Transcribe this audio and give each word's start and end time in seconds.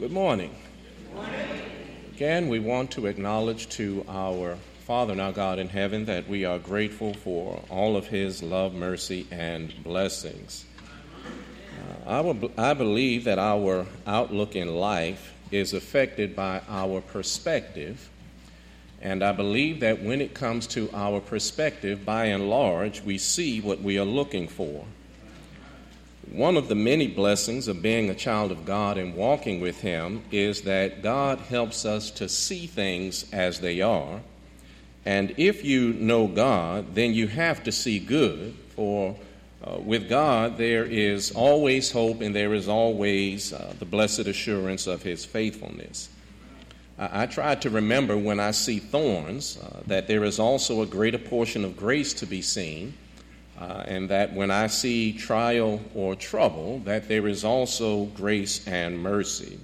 Good 0.00 0.12
morning. 0.12 0.54
Again, 2.14 2.48
we 2.48 2.58
want 2.58 2.90
to 2.92 3.04
acknowledge 3.04 3.68
to 3.76 4.02
our 4.08 4.56
Father 4.86 5.12
and 5.12 5.20
our 5.20 5.30
God 5.30 5.58
in 5.58 5.68
heaven 5.68 6.06
that 6.06 6.26
we 6.26 6.46
are 6.46 6.58
grateful 6.58 7.12
for 7.12 7.62
all 7.68 7.98
of 7.98 8.06
His 8.06 8.42
love, 8.42 8.72
mercy, 8.72 9.26
and 9.30 9.74
blessings. 9.84 10.64
Uh, 12.06 12.22
I, 12.56 12.70
I 12.70 12.72
believe 12.72 13.24
that 13.24 13.38
our 13.38 13.84
outlook 14.06 14.56
in 14.56 14.74
life 14.74 15.34
is 15.50 15.74
affected 15.74 16.34
by 16.34 16.62
our 16.66 17.02
perspective. 17.02 18.08
And 19.02 19.22
I 19.22 19.32
believe 19.32 19.80
that 19.80 20.02
when 20.02 20.22
it 20.22 20.32
comes 20.32 20.66
to 20.68 20.88
our 20.94 21.20
perspective, 21.20 22.06
by 22.06 22.24
and 22.24 22.48
large, 22.48 23.02
we 23.02 23.18
see 23.18 23.60
what 23.60 23.82
we 23.82 23.98
are 23.98 24.06
looking 24.06 24.48
for. 24.48 24.86
One 26.32 26.56
of 26.56 26.68
the 26.68 26.76
many 26.76 27.08
blessings 27.08 27.66
of 27.66 27.82
being 27.82 28.08
a 28.08 28.14
child 28.14 28.52
of 28.52 28.64
God 28.64 28.98
and 28.98 29.16
walking 29.16 29.60
with 29.60 29.80
Him 29.80 30.22
is 30.30 30.62
that 30.62 31.02
God 31.02 31.40
helps 31.40 31.84
us 31.84 32.08
to 32.12 32.28
see 32.28 32.68
things 32.68 33.28
as 33.32 33.58
they 33.58 33.80
are. 33.80 34.20
And 35.04 35.34
if 35.38 35.64
you 35.64 35.92
know 35.94 36.28
God, 36.28 36.94
then 36.94 37.14
you 37.14 37.26
have 37.26 37.64
to 37.64 37.72
see 37.72 37.98
good, 37.98 38.54
for 38.76 39.16
uh, 39.64 39.78
with 39.80 40.08
God 40.08 40.56
there 40.56 40.84
is 40.84 41.32
always 41.32 41.90
hope 41.90 42.20
and 42.20 42.34
there 42.34 42.54
is 42.54 42.68
always 42.68 43.52
uh, 43.52 43.74
the 43.80 43.84
blessed 43.84 44.20
assurance 44.20 44.86
of 44.86 45.02
His 45.02 45.24
faithfulness. 45.24 46.10
I, 46.96 47.22
I 47.24 47.26
try 47.26 47.56
to 47.56 47.70
remember 47.70 48.16
when 48.16 48.38
I 48.38 48.52
see 48.52 48.78
thorns 48.78 49.58
uh, 49.58 49.80
that 49.88 50.06
there 50.06 50.22
is 50.22 50.38
also 50.38 50.82
a 50.82 50.86
greater 50.86 51.18
portion 51.18 51.64
of 51.64 51.76
grace 51.76 52.14
to 52.14 52.26
be 52.26 52.40
seen 52.40 52.94
uh, 53.60 53.84
and 53.86 54.08
that 54.08 54.32
when 54.32 54.50
I 54.50 54.68
see 54.68 55.12
trial 55.12 55.80
or 55.94 56.14
trouble, 56.14 56.78
that 56.80 57.08
there 57.08 57.28
is 57.28 57.44
also 57.44 58.06
grace 58.06 58.66
and 58.66 59.02
mercy. 59.02 59.60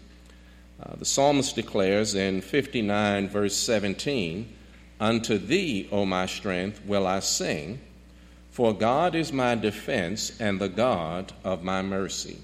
Uh, 0.83 0.97
the 0.97 1.07
psalmist 1.07 1.55
declares 1.55 2.15
in 2.15 2.43
59, 2.43 3.29
verse 3.29 3.57
17, 3.57 4.53
Unto 5.01 5.39
thee, 5.39 5.89
O 5.91 6.05
my 6.05 6.27
strength, 6.27 6.85
will 6.85 7.07
I 7.07 7.21
sing, 7.21 7.81
for 8.51 8.75
God 8.75 9.15
is 9.15 9.33
my 9.33 9.55
defense 9.55 10.39
and 10.41 10.61
the 10.61 10.69
God 10.69 11.33
of 11.45 11.63
my 11.63 11.81
mercy. 11.81 12.39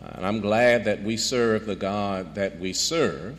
Uh, 0.00 0.12
and 0.14 0.26
I'm 0.26 0.40
glad 0.40 0.84
that 0.84 1.02
we 1.02 1.18
serve 1.18 1.66
the 1.66 1.76
God 1.76 2.34
that 2.36 2.58
we 2.58 2.72
serve, 2.72 3.38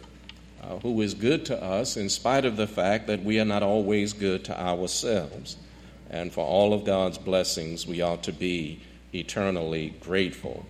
uh, 0.64 0.78
who 0.80 1.02
is 1.02 1.16
good 1.16 1.46
to 1.46 1.64
us 1.64 1.98
in 1.98 2.10
spite 2.10 2.46
of 2.46 2.56
the 2.56 2.68
fact 2.68 3.08
that 3.08 3.24
we 3.24 3.40
are 3.40 3.46
not 3.46 3.64
always 3.64 4.14
good 4.14 4.46
to 4.46 4.60
ourselves 4.60 5.58
and 6.10 6.32
for 6.32 6.46
all 6.46 6.74
of 6.74 6.86
God's 6.86 7.18
blessings, 7.18 7.86
we 7.86 8.02
ought 8.02 8.24
to 8.24 8.32
be 8.32 8.80
eternally 9.14 9.96
grateful. 10.00 10.66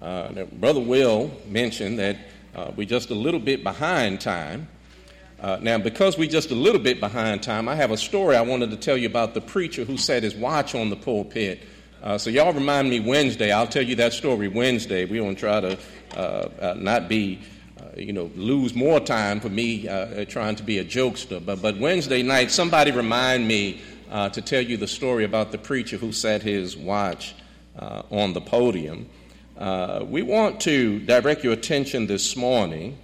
Uh, 0.00 0.44
Brother 0.44 0.80
Will 0.80 1.30
mentioned 1.48 1.98
that 1.98 2.16
uh, 2.54 2.70
we're 2.76 2.86
just 2.86 3.10
a 3.10 3.14
little 3.14 3.40
bit 3.40 3.62
behind 3.62 4.20
time. 4.20 4.68
Uh, 5.40 5.58
now, 5.60 5.78
because 5.78 6.16
we're 6.16 6.30
just 6.30 6.50
a 6.50 6.54
little 6.54 6.80
bit 6.80 7.00
behind 7.00 7.42
time, 7.42 7.68
I 7.68 7.74
have 7.74 7.90
a 7.90 7.96
story 7.96 8.36
I 8.36 8.40
wanted 8.40 8.70
to 8.70 8.76
tell 8.76 8.96
you 8.96 9.06
about 9.06 9.34
the 9.34 9.40
preacher 9.40 9.84
who 9.84 9.98
set 9.98 10.22
his 10.22 10.34
watch 10.34 10.74
on 10.74 10.88
the 10.88 10.96
pulpit. 10.96 11.60
Uh, 12.02 12.16
so, 12.16 12.30
y'all 12.30 12.52
remind 12.52 12.88
me 12.88 13.00
Wednesday. 13.00 13.52
I'll 13.52 13.66
tell 13.66 13.82
you 13.82 13.96
that 13.96 14.12
story 14.12 14.48
Wednesday. 14.48 15.04
We 15.04 15.20
won't 15.20 15.38
try 15.38 15.60
to 15.60 15.78
uh, 16.14 16.20
uh, 16.60 16.74
not 16.78 17.08
be 17.08 17.40
you 17.96 18.12
know, 18.12 18.30
lose 18.36 18.74
more 18.74 19.00
time 19.00 19.40
for 19.40 19.48
me 19.48 19.88
uh, 19.88 20.24
trying 20.26 20.56
to 20.56 20.62
be 20.62 20.78
a 20.78 20.84
jokester. 20.84 21.44
But, 21.44 21.62
but 21.62 21.78
Wednesday 21.78 22.22
night, 22.22 22.50
somebody 22.50 22.90
remind 22.90 23.48
me 23.48 23.80
uh, 24.10 24.28
to 24.30 24.42
tell 24.42 24.62
you 24.62 24.76
the 24.76 24.86
story 24.86 25.24
about 25.24 25.52
the 25.52 25.58
preacher 25.58 25.96
who 25.96 26.12
set 26.12 26.42
his 26.42 26.76
watch 26.76 27.34
uh, 27.78 28.02
on 28.10 28.32
the 28.32 28.40
podium. 28.40 29.08
Uh, 29.56 30.04
we 30.06 30.22
want 30.22 30.60
to 30.60 30.98
direct 31.00 31.42
your 31.42 31.54
attention 31.54 32.06
this 32.06 32.36
morning 32.36 32.98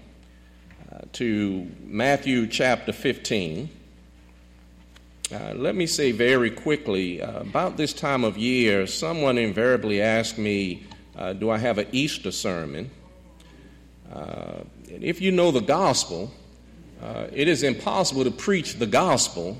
uh, 0.93 0.99
to 1.13 1.67
Matthew 1.85 2.47
chapter 2.47 2.93
15. 2.93 3.71
Uh, 5.33 5.55
let 5.55 5.75
me 5.75 5.87
say 5.87 6.13
very 6.13 6.51
quickly 6.51 7.21
about 7.21 7.79
this 7.79 7.95
time 7.95 8.23
of 8.23 8.37
year, 8.37 8.87
someone 8.87 9.39
invariably 9.39 10.03
asks 10.03 10.37
me, 10.37 10.87
Do 11.39 11.49
I 11.49 11.57
have 11.57 11.79
an 11.79 11.87
Easter 11.91 12.31
sermon? 12.31 12.91
Uh, 14.13 14.65
if 14.89 15.23
you 15.23 15.33
know 15.33 15.51
the 15.51 15.61
gospel, 15.61 16.31
uh, 17.03 17.27
it 17.33 17.49
is 17.49 17.63
impossible 17.63 18.25
to 18.25 18.31
preach 18.31 18.75
the 18.75 18.87
gospel 18.87 19.59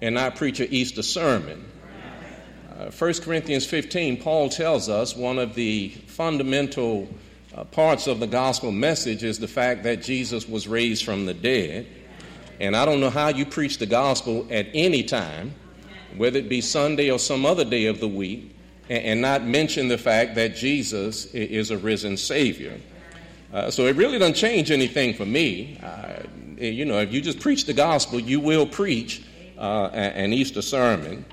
and 0.00 0.14
not 0.14 0.36
preach 0.36 0.60
an 0.60 0.68
Easter 0.70 1.02
sermon. 1.02 1.64
Uh, 2.70 2.90
1 2.90 3.14
Corinthians 3.22 3.66
15, 3.66 4.22
Paul 4.22 4.48
tells 4.48 4.88
us 4.88 5.16
one 5.16 5.38
of 5.38 5.54
the 5.54 5.88
fundamental 6.06 7.08
uh, 7.54 7.64
parts 7.64 8.06
of 8.06 8.20
the 8.20 8.26
gospel 8.26 8.70
message 8.70 9.24
is 9.24 9.38
the 9.38 9.48
fact 9.48 9.82
that 9.82 10.00
Jesus 10.02 10.48
was 10.48 10.68
raised 10.68 11.04
from 11.04 11.26
the 11.26 11.34
dead. 11.34 11.86
And 12.60 12.76
I 12.76 12.84
don't 12.84 13.00
know 13.00 13.10
how 13.10 13.28
you 13.28 13.44
preach 13.44 13.78
the 13.78 13.86
gospel 13.86 14.46
at 14.50 14.68
any 14.74 15.02
time, 15.02 15.54
whether 16.16 16.38
it 16.38 16.48
be 16.48 16.60
Sunday 16.60 17.10
or 17.10 17.18
some 17.18 17.44
other 17.44 17.64
day 17.64 17.86
of 17.86 17.98
the 17.98 18.08
week, 18.08 18.54
and, 18.88 19.04
and 19.04 19.20
not 19.20 19.44
mention 19.44 19.88
the 19.88 19.98
fact 19.98 20.36
that 20.36 20.54
Jesus 20.54 21.26
is 21.34 21.72
a 21.72 21.78
risen 21.78 22.16
Savior. 22.16 22.80
Uh, 23.52 23.70
so 23.70 23.86
it 23.86 23.96
really 23.96 24.18
doesn't 24.18 24.34
change 24.34 24.70
anything 24.70 25.12
for 25.12 25.26
me. 25.26 25.78
Uh, 25.82 26.22
you 26.56 26.86
know, 26.86 26.98
if 27.00 27.12
you 27.12 27.20
just 27.20 27.38
preach 27.38 27.66
the 27.66 27.74
gospel, 27.74 28.18
you 28.18 28.40
will 28.40 28.66
preach 28.66 29.22
uh, 29.58 29.88
an 29.92 30.32
Easter 30.32 30.62
sermon. 30.62 31.24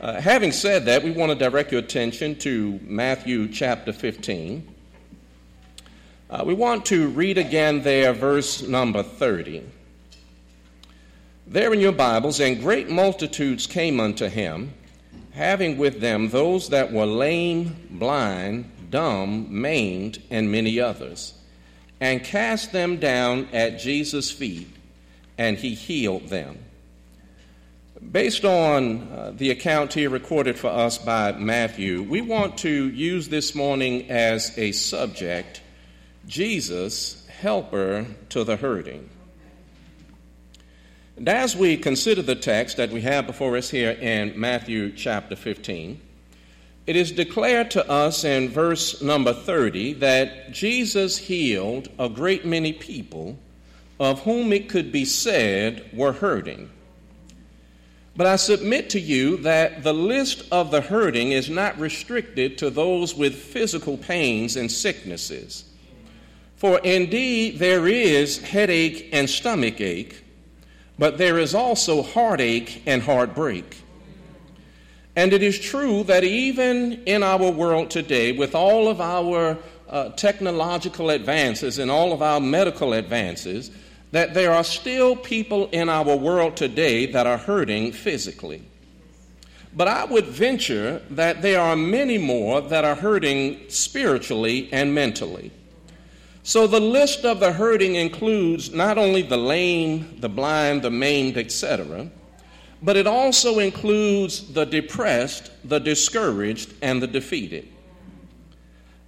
Uh, 0.00 0.20
having 0.20 0.52
said 0.52 0.84
that, 0.84 1.02
we 1.02 1.10
want 1.10 1.32
to 1.32 1.34
direct 1.38 1.72
your 1.72 1.80
attention 1.80 2.36
to 2.36 2.78
Matthew 2.84 3.48
chapter 3.48 3.92
15. 3.92 4.68
Uh, 6.30 6.44
we 6.46 6.54
want 6.54 6.86
to 6.86 7.08
read 7.08 7.38
again 7.38 7.82
there, 7.82 8.12
verse 8.12 8.62
number 8.62 9.02
30. 9.02 9.64
There 11.48 11.72
in 11.72 11.80
your 11.80 11.92
Bibles, 11.92 12.40
and 12.40 12.60
great 12.60 12.88
multitudes 12.88 13.66
came 13.66 13.98
unto 13.98 14.28
him, 14.28 14.72
having 15.32 15.76
with 15.76 16.00
them 16.00 16.28
those 16.28 16.68
that 16.68 16.92
were 16.92 17.06
lame, 17.06 17.76
blind, 17.90 18.70
dumb, 18.90 19.48
maimed, 19.60 20.22
and 20.30 20.52
many 20.52 20.78
others 20.78 21.34
and 22.00 22.22
cast 22.22 22.72
them 22.72 22.98
down 22.98 23.48
at 23.52 23.78
Jesus' 23.78 24.30
feet, 24.30 24.68
and 25.38 25.56
he 25.56 25.74
healed 25.74 26.28
them. 26.28 26.58
Based 28.10 28.44
on 28.44 29.02
uh, 29.02 29.32
the 29.34 29.50
account 29.50 29.94
here 29.94 30.10
recorded 30.10 30.58
for 30.58 30.68
us 30.68 30.98
by 30.98 31.32
Matthew, 31.32 32.02
we 32.02 32.20
want 32.20 32.58
to 32.58 32.88
use 32.90 33.28
this 33.28 33.54
morning 33.54 34.10
as 34.10 34.56
a 34.58 34.72
subject 34.72 35.62
Jesus, 36.26 37.26
helper 37.28 38.06
to 38.30 38.44
the 38.44 38.56
hurting. 38.56 39.08
And 41.16 41.28
as 41.28 41.54
we 41.54 41.76
consider 41.76 42.22
the 42.22 42.34
text 42.34 42.76
that 42.76 42.90
we 42.90 43.02
have 43.02 43.26
before 43.26 43.56
us 43.56 43.70
here 43.70 43.92
in 43.92 44.38
Matthew 44.38 44.92
chapter 44.92 45.36
15, 45.36 46.00
it 46.86 46.96
is 46.96 47.12
declared 47.12 47.70
to 47.72 47.90
us 47.90 48.24
in 48.24 48.50
verse 48.50 49.00
number 49.00 49.32
30 49.32 49.94
that 49.94 50.52
Jesus 50.52 51.16
healed 51.16 51.88
a 51.98 52.08
great 52.08 52.44
many 52.44 52.72
people 52.72 53.38
of 53.98 54.20
whom 54.22 54.52
it 54.52 54.68
could 54.68 54.92
be 54.92 55.04
said 55.04 55.88
were 55.92 56.12
hurting. 56.12 56.68
But 58.16 58.26
I 58.26 58.36
submit 58.36 58.90
to 58.90 59.00
you 59.00 59.38
that 59.38 59.82
the 59.82 59.94
list 59.94 60.44
of 60.52 60.70
the 60.70 60.80
hurting 60.80 61.32
is 61.32 61.50
not 61.50 61.78
restricted 61.78 62.58
to 62.58 62.70
those 62.70 63.14
with 63.14 63.34
physical 63.34 63.96
pains 63.96 64.56
and 64.56 64.70
sicknesses. 64.70 65.64
For 66.56 66.78
indeed, 66.80 67.58
there 67.58 67.88
is 67.88 68.38
headache 68.38 69.08
and 69.12 69.28
stomach 69.28 69.80
ache, 69.80 70.22
but 70.98 71.18
there 71.18 71.38
is 71.38 71.54
also 71.54 72.02
heartache 72.02 72.82
and 72.86 73.02
heartbreak. 73.02 73.83
And 75.16 75.32
it 75.32 75.42
is 75.42 75.58
true 75.58 76.02
that 76.04 76.24
even 76.24 77.04
in 77.04 77.22
our 77.22 77.50
world 77.50 77.90
today, 77.90 78.32
with 78.32 78.54
all 78.54 78.88
of 78.88 79.00
our 79.00 79.56
uh, 79.88 80.08
technological 80.10 81.10
advances 81.10 81.78
and 81.78 81.90
all 81.90 82.12
of 82.12 82.20
our 82.20 82.40
medical 82.40 82.92
advances, 82.94 83.70
that 84.10 84.34
there 84.34 84.52
are 84.52 84.64
still 84.64 85.14
people 85.14 85.68
in 85.70 85.88
our 85.88 86.16
world 86.16 86.56
today 86.56 87.06
that 87.06 87.26
are 87.26 87.36
hurting 87.36 87.92
physically. 87.92 88.62
But 89.76 89.88
I 89.88 90.04
would 90.04 90.26
venture 90.26 91.02
that 91.10 91.42
there 91.42 91.60
are 91.60 91.76
many 91.76 92.18
more 92.18 92.60
that 92.60 92.84
are 92.84 92.94
hurting 92.94 93.68
spiritually 93.68 94.68
and 94.72 94.94
mentally. 94.94 95.50
So 96.44 96.66
the 96.66 96.80
list 96.80 97.24
of 97.24 97.40
the 97.40 97.52
hurting 97.52 97.96
includes 97.96 98.72
not 98.72 98.98
only 98.98 99.22
the 99.22 99.36
lame, 99.36 100.20
the 100.20 100.28
blind, 100.28 100.82
the 100.82 100.90
maimed, 100.90 101.36
etc., 101.36 102.08
but 102.84 102.98
it 102.98 103.06
also 103.06 103.60
includes 103.60 104.52
the 104.52 104.66
depressed, 104.66 105.50
the 105.66 105.78
discouraged, 105.78 106.74
and 106.82 107.02
the 107.02 107.06
defeated. 107.06 107.66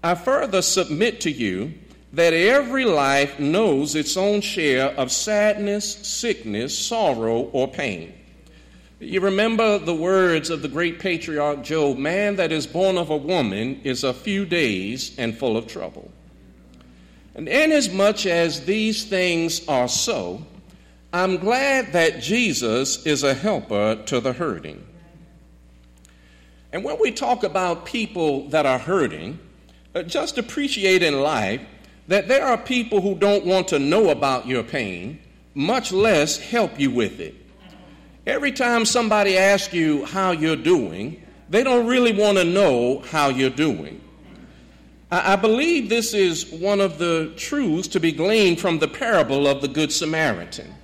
I 0.02 0.14
further 0.14 0.62
submit 0.62 1.20
to 1.22 1.30
you 1.30 1.74
that 2.14 2.32
every 2.32 2.86
life 2.86 3.38
knows 3.38 3.94
its 3.94 4.16
own 4.16 4.40
share 4.40 4.86
of 4.92 5.12
sadness, 5.12 5.94
sickness, 5.96 6.76
sorrow, 6.76 7.50
or 7.52 7.68
pain. 7.68 8.14
You 8.98 9.20
remember 9.20 9.78
the 9.78 9.94
words 9.94 10.48
of 10.48 10.62
the 10.62 10.68
great 10.68 10.98
patriarch 10.98 11.62
Job 11.62 11.98
man 11.98 12.36
that 12.36 12.52
is 12.52 12.66
born 12.66 12.96
of 12.96 13.10
a 13.10 13.16
woman 13.16 13.82
is 13.84 14.04
a 14.04 14.14
few 14.14 14.46
days 14.46 15.14
and 15.18 15.36
full 15.36 15.54
of 15.54 15.66
trouble. 15.66 16.10
And 17.34 17.46
inasmuch 17.46 18.24
as 18.24 18.64
these 18.64 19.04
things 19.04 19.68
are 19.68 19.88
so, 19.88 20.46
I'm 21.12 21.38
glad 21.38 21.92
that 21.92 22.20
Jesus 22.20 23.06
is 23.06 23.22
a 23.22 23.34
helper 23.34 24.02
to 24.06 24.20
the 24.20 24.32
hurting. 24.32 24.84
And 26.72 26.84
when 26.84 26.98
we 27.00 27.10
talk 27.10 27.42
about 27.42 27.86
people 27.86 28.48
that 28.48 28.66
are 28.66 28.78
hurting, 28.78 29.38
uh, 29.94 30.02
just 30.02 30.36
appreciate 30.36 31.02
in 31.02 31.20
life 31.20 31.62
that 32.08 32.28
there 32.28 32.44
are 32.44 32.58
people 32.58 33.00
who 33.00 33.14
don't 33.14 33.46
want 33.46 33.68
to 33.68 33.78
know 33.78 34.10
about 34.10 34.46
your 34.46 34.62
pain, 34.62 35.18
much 35.54 35.92
less 35.92 36.38
help 36.38 36.78
you 36.78 36.90
with 36.90 37.18
it. 37.20 37.34
Every 38.26 38.52
time 38.52 38.84
somebody 38.84 39.38
asks 39.38 39.72
you 39.72 40.04
how 40.04 40.32
you're 40.32 40.56
doing, 40.56 41.22
they 41.48 41.62
don't 41.62 41.86
really 41.86 42.12
want 42.12 42.38
to 42.38 42.44
know 42.44 42.98
how 43.10 43.28
you're 43.28 43.48
doing. 43.48 44.00
I, 45.10 45.34
I 45.34 45.36
believe 45.36 45.88
this 45.88 46.12
is 46.12 46.50
one 46.50 46.80
of 46.80 46.98
the 46.98 47.32
truths 47.36 47.88
to 47.88 48.00
be 48.00 48.12
gleaned 48.12 48.60
from 48.60 48.80
the 48.80 48.88
parable 48.88 49.46
of 49.46 49.62
the 49.62 49.68
Good 49.68 49.92
Samaritan. 49.92 50.74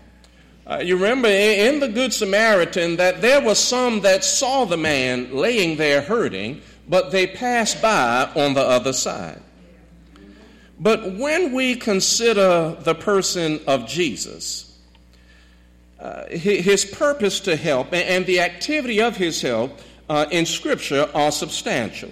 Uh, 0.65 0.81
you 0.83 0.97
remember 0.97 1.29
in 1.29 1.81
the 1.81 1.89
Good 1.89 2.13
Samaritan 2.13 2.97
that 2.97 3.21
there 3.21 3.41
were 3.41 3.55
some 3.55 4.01
that 4.03 4.25
saw 4.25 4.65
the 4.65 4.77
man 4.77 5.35
laying 5.35 5.77
there 5.77 6.01
hurting, 6.01 6.63
but 6.89 7.11
they 7.11 7.27
passed 7.27 7.83
by 7.83 8.31
on 8.37 8.55
the 8.55 8.61
other 8.61 8.93
side. 8.93 9.43
But 10.79 11.15
when 11.15 11.53
we 11.53 11.75
consider 11.77 12.77
the 12.81 12.95
person 12.95 13.61
of 13.67 13.89
Jesus, 13.89 14.77
uh, 15.99 16.27
his 16.29 16.85
purpose 16.85 17.41
to 17.41 17.55
help 17.55 17.93
and 17.93 18.27
the 18.27 18.41
activity 18.41 19.01
of 19.01 19.17
his 19.17 19.41
help 19.41 19.81
uh, 20.09 20.27
in 20.31 20.47
Scripture 20.47 21.09
are 21.15 21.31
substantial. 21.31 22.11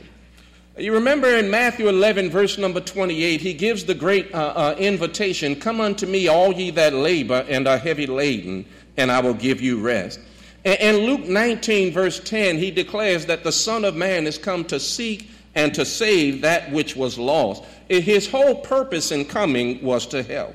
You 0.81 0.95
remember 0.95 1.37
in 1.37 1.51
Matthew 1.51 1.91
11, 1.91 2.31
verse 2.31 2.57
number 2.57 2.81
28, 2.81 3.43
he 3.43 3.53
gives 3.53 3.85
the 3.85 3.95
great 3.95 4.35
uh, 4.35 4.39
uh, 4.57 4.77
invitation 4.79 5.55
Come 5.55 5.79
unto 5.79 6.07
me, 6.07 6.27
all 6.27 6.55
ye 6.55 6.71
that 6.71 6.95
labor 6.95 7.45
and 7.51 7.69
are 7.69 7.77
heavy 7.77 8.07
laden, 8.07 8.65
and 8.97 9.13
I 9.13 9.21
will 9.21 9.35
give 9.35 9.61
you 9.61 9.79
rest. 9.79 10.21
And, 10.65 10.81
and 10.81 10.99
Luke 11.01 11.29
19, 11.29 11.93
verse 11.93 12.19
10, 12.21 12.57
he 12.57 12.71
declares 12.71 13.27
that 13.27 13.45
the 13.45 13.53
Son 13.53 13.85
of 13.85 13.95
Man 13.95 14.27
is 14.27 14.39
come 14.39 14.65
to 14.67 14.81
seek 14.81 15.29
and 15.55 15.75
to 15.75 15.85
save 15.85 16.41
that 16.41 16.73
which 16.73 16.97
was 16.97 17.19
lost. 17.19 17.63
His 17.91 18.31
whole 18.31 18.55
purpose 18.55 19.13
in 19.13 19.27
coming 19.27 19.83
was 19.83 20.07
to 20.07 20.23
help. 20.23 20.55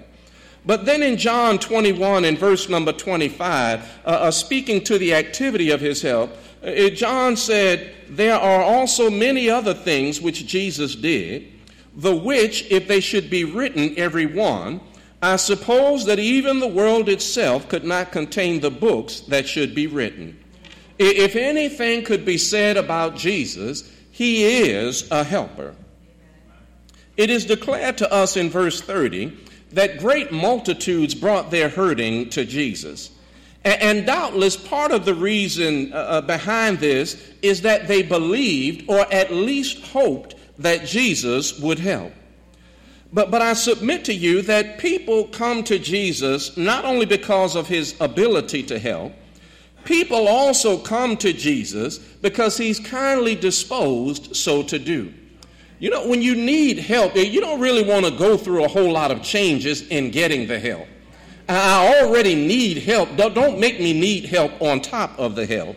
But 0.66 0.86
then 0.86 1.04
in 1.04 1.18
John 1.18 1.60
21 1.60 2.26
and 2.26 2.40
verse 2.40 2.68
number 2.68 2.92
25, 2.92 3.80
uh, 3.80 4.08
uh, 4.08 4.32
speaking 4.32 4.84
to 4.86 4.98
the 4.98 5.14
activity 5.14 5.70
of 5.70 5.80
his 5.80 6.02
help, 6.02 6.36
Uh, 6.66 6.70
uh, 6.70 6.90
John 6.90 7.38
said, 7.38 7.94
There 8.10 8.36
are 8.36 8.62
also 8.62 9.10
many 9.10 9.50
other 9.50 9.74
things 9.74 10.20
which 10.20 10.46
Jesus 10.48 10.96
did, 10.96 11.52
the 11.96 12.16
which, 12.16 12.70
if 12.72 12.88
they 12.88 13.00
should 13.00 13.30
be 13.30 13.44
written 13.44 13.94
every 13.98 14.26
one, 14.26 14.82
I 15.22 15.38
suppose 15.38 16.06
that 16.06 16.20
even 16.20 16.60
the 16.60 16.68
world 16.68 17.08
itself 17.08 17.70
could 17.70 17.84
not 17.84 18.12
contain 18.12 18.60
the 18.60 18.72
books 18.72 19.22
that 19.22 19.48
should 19.48 19.74
be 19.74 19.88
written. 19.88 20.38
If 20.98 21.36
anything 21.36 22.04
could 22.04 22.26
be 22.26 22.38
said 22.38 22.78
about 22.78 23.16
Jesus, 23.16 23.90
he 24.12 24.44
is 24.62 25.10
a 25.12 25.24
helper. 25.24 25.76
It 27.18 27.30
is 27.30 27.46
declared 27.46 27.98
to 28.00 28.12
us 28.12 28.38
in 28.38 28.50
verse 28.50 28.82
30 28.82 29.38
that 29.72 30.00
great 30.00 30.32
multitudes 30.32 31.16
brought 31.16 31.52
their 31.52 31.70
hurting 31.70 32.30
to 32.32 32.46
Jesus. 32.46 33.10
And, 33.66 34.06
doubtless 34.06 34.56
part 34.56 34.92
of 34.92 35.06
the 35.06 35.16
reason 35.16 35.92
uh, 35.92 35.96
uh, 35.96 36.22
behind 36.22 36.80
this 36.80 37.34
is 37.42 37.64
that 37.64 37.88
they 37.88 38.04
believed 38.04 38.88
or 38.88 39.12
at 39.12 39.34
least 39.34 39.84
hoped 39.88 40.36
that 40.60 40.86
Jesus 40.86 41.60
would 41.60 41.80
help. 41.80 42.14
But, 43.12 43.32
but 43.32 43.42
I 43.42 43.54
submit 43.54 44.06
to 44.06 44.14
you 44.14 44.44
that 44.44 44.78
people 44.78 45.26
come 45.30 45.64
to 45.64 45.80
Jesus 45.80 46.56
not 46.56 46.86
only 46.86 47.08
because 47.08 47.56
of 47.56 47.68
his 47.68 47.96
ability 48.00 48.62
to 48.64 48.78
help, 48.78 49.14
People 49.86 50.28
also 50.28 50.80
come 50.80 51.16
to 51.18 51.32
Jesus 51.32 52.00
because 52.00 52.58
he's 52.58 52.80
kindly 52.80 53.36
disposed 53.36 54.36
so 54.36 54.64
to 54.64 54.80
do. 54.80 55.14
You 55.78 55.92
know, 55.92 56.08
when 56.08 56.24
you 56.24 56.36
need 56.36 56.80
help, 56.80 57.16
you 57.16 57.40
don't 57.40 57.62
really 57.62 57.84
want 57.84 58.06
to 58.06 58.12
go 58.12 58.36
through 58.36 58.66
a 58.66 58.68
whole 58.68 58.92
lot 58.92 59.12
of 59.12 59.22
changes 59.22 59.88
in 59.90 60.10
getting 60.10 60.48
the 60.48 60.60
help. 60.60 60.88
I 61.48 62.02
already 62.02 62.36
need 62.36 62.80
help. 62.80 63.16
Don't 63.16 63.60
make 63.60 63.80
me 63.80 63.94
need 63.94 64.26
help 64.26 64.62
on 64.62 64.82
top 64.82 65.18
of 65.20 65.36
the 65.36 65.46
help. 65.46 65.76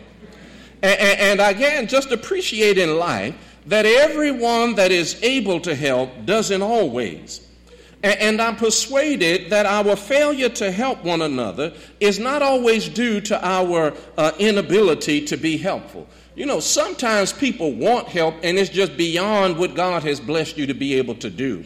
And, 0.81 1.39
again, 1.41 1.87
just 1.87 2.11
appreciate 2.11 2.77
in 2.77 2.97
life 2.97 3.35
that 3.65 3.85
everyone 3.85 4.75
that 4.75 4.91
is 4.91 5.21
able 5.21 5.59
to 5.61 5.75
help 5.75 6.25
doesn't 6.25 6.61
always. 6.61 7.45
And 8.01 8.41
I'm 8.41 8.55
persuaded 8.55 9.49
that 9.49 9.65
our 9.65 9.97
failure 9.97 10.47
to 10.49 10.71
help 10.71 11.03
one 11.03 11.21
another 11.21 11.73
is 11.99 12.17
not 12.17 12.41
always 12.41 12.87
due 12.87 13.19
to 13.21 13.45
our 13.45 13.93
uh, 14.17 14.31
inability 14.39 15.25
to 15.25 15.35
be 15.35 15.57
helpful. 15.57 16.07
You 16.33 16.45
know, 16.45 16.61
sometimes 16.61 17.33
people 17.33 17.73
want 17.73 18.07
help 18.07 18.35
and 18.41 18.57
it's 18.57 18.69
just 18.69 18.95
beyond 18.95 19.57
what 19.57 19.75
God 19.75 20.03
has 20.03 20.21
blessed 20.21 20.57
you 20.57 20.65
to 20.67 20.73
be 20.73 20.93
able 20.93 21.15
to 21.15 21.29
do. 21.29 21.65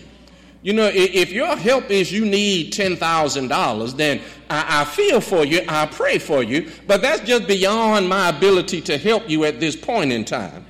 You 0.63 0.71
know, 0.71 0.89
if 0.93 1.33
your 1.33 1.57
help 1.57 1.91
is 1.91 2.09
you 2.09 2.25
need 2.25 2.71
$10,000, 2.71 3.97
then 3.97 4.21
I, 4.49 4.81
I, 4.81 4.85
feel 4.85 5.19
for 5.19 5.43
you, 5.43 5.61
I 5.67 5.85
pray 5.85 6.17
for 6.19 6.41
you, 6.41 6.71
but 6.87 7.01
that's 7.01 7.19
just 7.21 7.47
beyond 7.47 8.07
my 8.07 8.29
ability 8.29 8.79
to 8.81 8.97
help 8.97 9.29
you 9.29 9.43
at 9.43 9.59
this 9.59 9.75
point 9.75 10.13
in 10.13 10.23
time. 10.23 10.65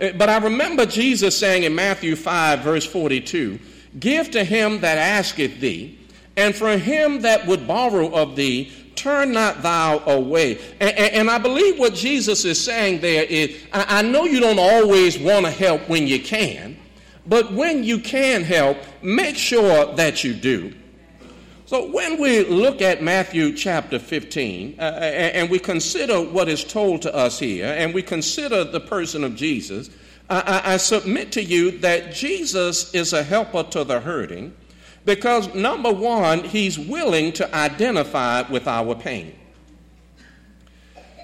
Uh, 0.00 0.10
but 0.12 0.28
I 0.28 0.38
remember 0.38 0.86
Jesus 0.86 1.36
saying 1.36 1.64
in 1.64 1.74
Matthew 1.74 2.14
5, 2.14 2.60
verse 2.60 2.86
42, 2.86 3.58
Give 3.98 4.30
to 4.30 4.44
him 4.44 4.80
that 4.80 4.96
asketh 4.96 5.58
thee, 5.58 5.98
and 6.36 6.54
from 6.54 6.78
him 6.78 7.22
that 7.22 7.44
would 7.48 7.66
borrow 7.66 8.14
of 8.14 8.36
thee, 8.36 8.72
turn 8.94 9.32
not 9.32 9.60
thou 9.62 9.98
away. 10.06 10.58
And, 10.80 10.90
and, 10.96 11.14
and 11.14 11.30
I 11.30 11.38
believe 11.38 11.80
what 11.80 11.94
Jesus 11.94 12.44
is 12.44 12.62
saying 12.62 13.00
there 13.00 13.24
is 13.24 13.60
I, 13.72 13.98
I 13.98 14.02
know 14.02 14.24
you 14.24 14.38
don't 14.38 14.60
always 14.60 15.18
want 15.18 15.46
to 15.46 15.50
help 15.50 15.88
when 15.88 16.06
you 16.06 16.20
can, 16.20 16.76
but 17.26 17.52
when 17.52 17.84
you 17.84 17.98
can 17.98 18.42
help, 18.42 18.78
make 19.02 19.36
sure 19.36 19.94
that 19.94 20.24
you 20.24 20.34
do. 20.34 20.74
So 21.66 21.90
when 21.90 22.20
we 22.20 22.44
look 22.44 22.82
at 22.82 23.02
Matthew 23.02 23.54
chapter 23.54 23.98
15 23.98 24.76
uh, 24.78 24.82
and 24.82 25.48
we 25.48 25.58
consider 25.58 26.20
what 26.20 26.48
is 26.48 26.64
told 26.64 27.00
to 27.02 27.14
us 27.14 27.38
here, 27.38 27.74
and 27.78 27.94
we 27.94 28.02
consider 28.02 28.64
the 28.64 28.80
person 28.80 29.24
of 29.24 29.36
Jesus, 29.36 29.88
I, 30.28 30.74
I, 30.74 30.76
submit 30.76 31.32
to 31.32 31.42
you 31.42 31.78
that 31.78 32.12
Jesus 32.12 32.94
is 32.94 33.12
a 33.12 33.22
helper 33.22 33.62
to 33.70 33.84
the 33.84 34.00
hurting 34.00 34.54
because, 35.04 35.54
number 35.54 35.92
one, 35.92 36.44
he's 36.44 36.78
willing 36.78 37.32
to 37.34 37.54
identify 37.54 38.42
with 38.50 38.66
our 38.66 38.94
pain. 38.94 39.34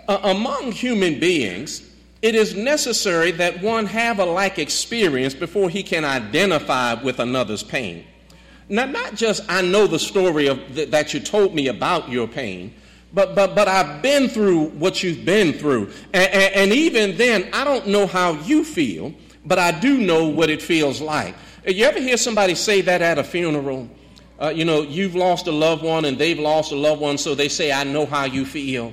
Uh, 0.08 0.18
among 0.24 0.72
human 0.72 1.20
beings, 1.20 1.87
it 2.20 2.34
is 2.34 2.54
necessary 2.54 3.30
that 3.32 3.62
one 3.62 3.86
have 3.86 4.18
a 4.18 4.24
like 4.24 4.58
experience 4.58 5.34
before 5.34 5.70
he 5.70 5.82
can 5.82 6.04
identify 6.04 6.94
with 6.94 7.20
another's 7.20 7.62
pain. 7.62 8.04
Now, 8.68 8.86
not 8.86 9.14
just 9.14 9.42
I 9.48 9.62
know 9.62 9.86
the 9.86 9.98
story 9.98 10.46
of 10.46 10.58
th- 10.74 10.90
that 10.90 11.14
you 11.14 11.20
told 11.20 11.54
me 11.54 11.68
about 11.68 12.08
your 12.08 12.26
pain, 12.26 12.74
but, 13.12 13.34
but, 13.34 13.54
but 13.54 13.68
I've 13.68 14.02
been 14.02 14.28
through 14.28 14.66
what 14.70 15.02
you've 15.02 15.24
been 15.24 15.54
through. 15.54 15.90
And, 16.12 16.30
and, 16.32 16.54
and, 16.54 16.72
even 16.72 17.16
then, 17.16 17.48
I 17.54 17.64
don't 17.64 17.86
know 17.86 18.06
how 18.06 18.32
you 18.32 18.64
feel, 18.64 19.14
but 19.46 19.58
I 19.58 19.78
do 19.78 19.98
know 19.98 20.26
what 20.26 20.50
it 20.50 20.60
feels 20.60 21.00
like. 21.00 21.34
You 21.66 21.86
ever 21.86 22.00
hear 22.00 22.18
somebody 22.18 22.54
say 22.54 22.82
that 22.82 23.00
at 23.00 23.18
a 23.18 23.24
funeral? 23.24 23.88
Uh, 24.40 24.50
you 24.50 24.64
know, 24.64 24.82
you've 24.82 25.14
lost 25.14 25.46
a 25.46 25.52
loved 25.52 25.82
one 25.82 26.04
and 26.04 26.18
they've 26.18 26.38
lost 26.38 26.70
a 26.70 26.76
loved 26.76 27.00
one, 27.00 27.16
so 27.16 27.34
they 27.34 27.48
say, 27.48 27.72
I 27.72 27.84
know 27.84 28.04
how 28.04 28.24
you 28.24 28.44
feel. 28.44 28.92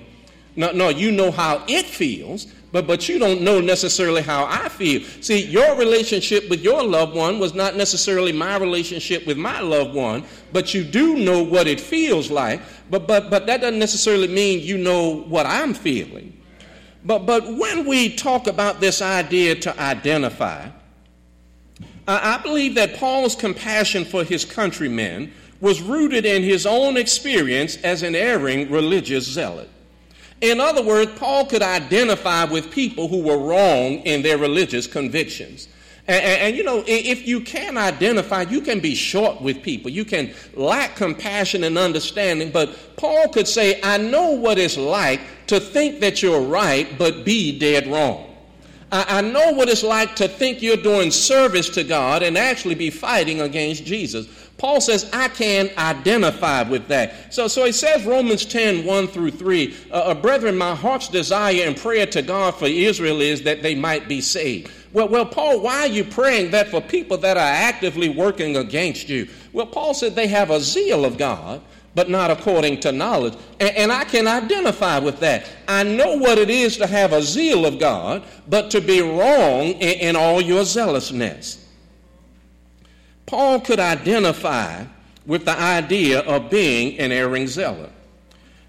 No, 0.56 0.72
no, 0.72 0.90
you 0.90 1.12
know 1.12 1.32
how 1.32 1.64
it 1.68 1.86
feels, 1.86 2.48
but, 2.72 2.88
but 2.88 3.10
you 3.10 3.20
don't 3.20 3.42
know 3.42 3.60
necessarily 3.60 4.22
how 4.22 4.46
I 4.46 4.70
feel. 4.70 5.02
See, 5.22 5.46
your 5.46 5.76
relationship 5.76 6.50
with 6.50 6.62
your 6.62 6.84
loved 6.84 7.16
one 7.16 7.40
was 7.40 7.54
not 7.54 7.76
necessarily 7.76 8.32
my 8.32 8.58
relationship 8.58 9.26
with 9.28 9.38
my 9.38 9.60
loved 9.60 9.94
one, 9.94 10.24
but 10.54 10.74
you 10.74 10.84
do 10.84 11.18
know 11.18 11.44
what 11.44 11.68
it 11.68 11.80
feels 11.80 12.32
like. 12.32 12.62
But, 12.90 13.08
but, 13.08 13.30
but 13.30 13.48
that 13.48 13.62
doesn't 13.62 13.80
necessarily 13.80 14.28
mean 14.28 14.62
you 14.62 14.78
know 14.78 15.22
what 15.24 15.46
I'm 15.46 15.74
feeling. 15.74 16.42
But, 17.04 17.26
but 17.26 17.46
when 17.46 17.86
we 17.86 18.16
talk 18.16 18.48
about 18.48 18.80
this 18.80 19.02
idea 19.02 19.56
to 19.56 19.80
identify, 19.80 20.70
I 22.08 22.38
believe 22.38 22.76
that 22.76 22.96
Paul's 22.96 23.36
compassion 23.36 24.06
for 24.06 24.24
his 24.24 24.46
countrymen 24.46 25.34
was 25.60 25.82
rooted 25.82 26.26
in 26.26 26.44
his 26.44 26.66
own 26.66 26.98
experience 26.98 27.78
as 27.78 28.04
an 28.04 28.16
erring 28.16 28.70
religious 28.70 29.26
zealot. 29.26 29.70
In 30.46 30.62
other 30.62 30.84
words, 30.84 31.12
Paul 31.18 31.46
could 31.46 31.64
identify 31.64 32.44
with 32.46 32.72
people 32.72 33.08
who 33.08 33.22
were 33.22 33.38
wrong 33.38 33.94
in 34.06 34.22
their 34.22 34.38
religious 34.38 34.86
convictions. 34.86 35.68
And, 36.08 36.24
and, 36.24 36.42
and, 36.42 36.56
you 36.56 36.64
know, 36.64 36.84
if 36.86 37.28
you 37.28 37.42
can 37.42 37.78
identify, 37.78 38.44
you 38.44 38.62
can 38.62 38.80
be 38.80 38.94
short 38.94 39.42
with 39.42 39.64
people. 39.64 39.90
You 39.90 40.06
can 40.06 40.34
lack 40.54 40.96
compassion 40.96 41.64
and 41.64 41.80
understanding. 41.80 42.52
But 42.52 42.96
Paul 42.96 43.30
could 43.30 43.48
say, 43.48 43.82
I 43.82 43.98
know 43.98 44.32
what 44.32 44.60
it's 44.60 44.78
like 44.78 45.20
to 45.48 45.60
think 45.60 46.02
that 46.02 46.22
you're 46.22 46.42
right, 46.42 46.96
but 46.98 47.26
be 47.26 47.58
dead 47.58 47.88
wrong. 47.88 48.36
I, 48.92 49.18
I 49.18 49.22
know 49.22 49.52
what 49.54 49.68
it's 49.68 49.84
like 49.84 50.16
to 50.18 50.28
think 50.28 50.62
you're 50.62 50.78
doing 50.78 51.10
service 51.10 51.70
to 51.70 51.84
God 51.84 52.22
and 52.22 52.38
actually 52.38 52.76
be 52.76 52.92
fighting 52.92 53.42
against 53.42 53.84
Jesus. 53.84 54.28
Paul 54.58 54.80
says, 54.80 55.10
I 55.12 55.28
can 55.28 55.70
identify 55.78 56.64
with 56.64 56.88
that. 56.88 57.34
So, 57.34 57.48
so 57.48 57.66
he 57.66 57.74
says, 57.74 58.06
Romans 58.06 58.46
10 58.46 58.86
1 58.86 59.08
through 59.08 59.32
3, 59.32 59.76
uh, 59.92 59.94
uh, 59.94 60.14
Brethren, 60.14 60.58
my 60.58 60.74
heart's 60.74 61.10
desire 61.10 61.64
and 61.64 61.76
prayer 61.76 62.06
to 62.08 62.22
God 62.22 62.56
for 62.56 62.66
Israel 62.66 63.20
is 63.20 63.42
that 63.44 63.62
they 63.62 63.76
might 63.76 64.08
be 64.08 64.22
saved. 64.22 64.72
Well, 64.94 65.10
well, 65.10 65.26
Paul, 65.26 65.60
why 65.60 65.82
are 65.82 65.88
you 65.88 66.06
praying 66.06 66.52
that 66.52 66.70
for 66.70 66.80
people 66.80 67.18
that 67.18 67.36
are 67.36 67.42
actively 67.42 68.08
working 68.08 68.56
against 68.56 69.10
you? 69.10 69.28
Well, 69.52 69.66
Paul 69.66 69.94
said 69.94 70.16
they 70.16 70.28
have 70.28 70.52
a 70.52 70.62
zeal 70.62 71.04
of 71.04 71.18
God, 71.18 71.62
but 71.94 72.10
not 72.10 72.32
according 72.32 72.80
to 72.82 72.94
knowledge. 72.94 73.34
And, 73.60 73.76
and, 73.76 73.92
I 73.92 74.06
can 74.06 74.26
identify 74.26 75.00
with 75.00 75.20
that. 75.20 75.50
I 75.68 75.84
know 75.84 76.18
what 76.18 76.38
it 76.38 76.50
is 76.50 76.78
to 76.78 76.88
have 76.88 77.12
a 77.12 77.22
zeal 77.22 77.66
of 77.66 77.78
God, 77.78 78.24
but 78.48 78.72
to 78.72 78.80
be 78.80 79.02
wrong 79.02 79.64
in, 79.64 80.00
in 80.00 80.16
all 80.16 80.40
your 80.42 80.64
zealousness. 80.64 81.65
Paul 83.26 83.60
could 83.62 83.80
identify 83.80 84.86
with 85.26 85.46
the 85.46 85.60
idea 85.60 86.20
of 86.20 86.50
being 86.50 87.00
an 87.00 87.12
erring 87.12 87.48
zealot. 87.48 87.92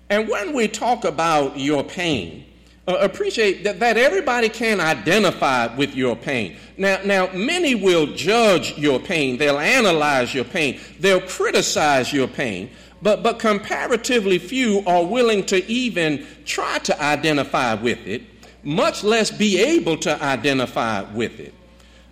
And 0.08 0.28
when 0.28 0.54
we 0.54 0.68
talk 0.68 1.04
about 1.04 1.58
your 1.58 1.84
pain, 1.84 2.46
uh, 2.88 2.98
appreciate 3.00 3.64
that, 3.64 3.80
that 3.80 3.96
everybody 3.96 4.48
can 4.48 4.80
identify 4.80 5.74
with 5.74 5.94
your 5.96 6.14
pain. 6.14 6.56
Now, 6.78 7.00
now, 7.04 7.28
many 7.32 7.74
will 7.74 8.06
judge 8.14 8.78
your 8.78 9.00
pain, 9.00 9.36
they'll 9.36 9.58
analyze 9.58 10.32
your 10.32 10.44
pain, 10.44 10.78
they'll 11.00 11.20
criticize 11.20 12.12
your 12.12 12.28
pain, 12.28 12.70
but, 13.02 13.22
but 13.24 13.40
comparatively 13.40 14.38
few 14.38 14.84
are 14.86 15.04
willing 15.04 15.44
to 15.46 15.66
even 15.70 16.24
try 16.44 16.78
to 16.78 17.02
identify 17.02 17.74
with 17.74 18.06
it, 18.06 18.22
much 18.62 19.02
less 19.02 19.30
be 19.32 19.60
able 19.60 19.96
to 19.98 20.22
identify 20.22 21.02
with 21.12 21.40
it. 21.40 21.52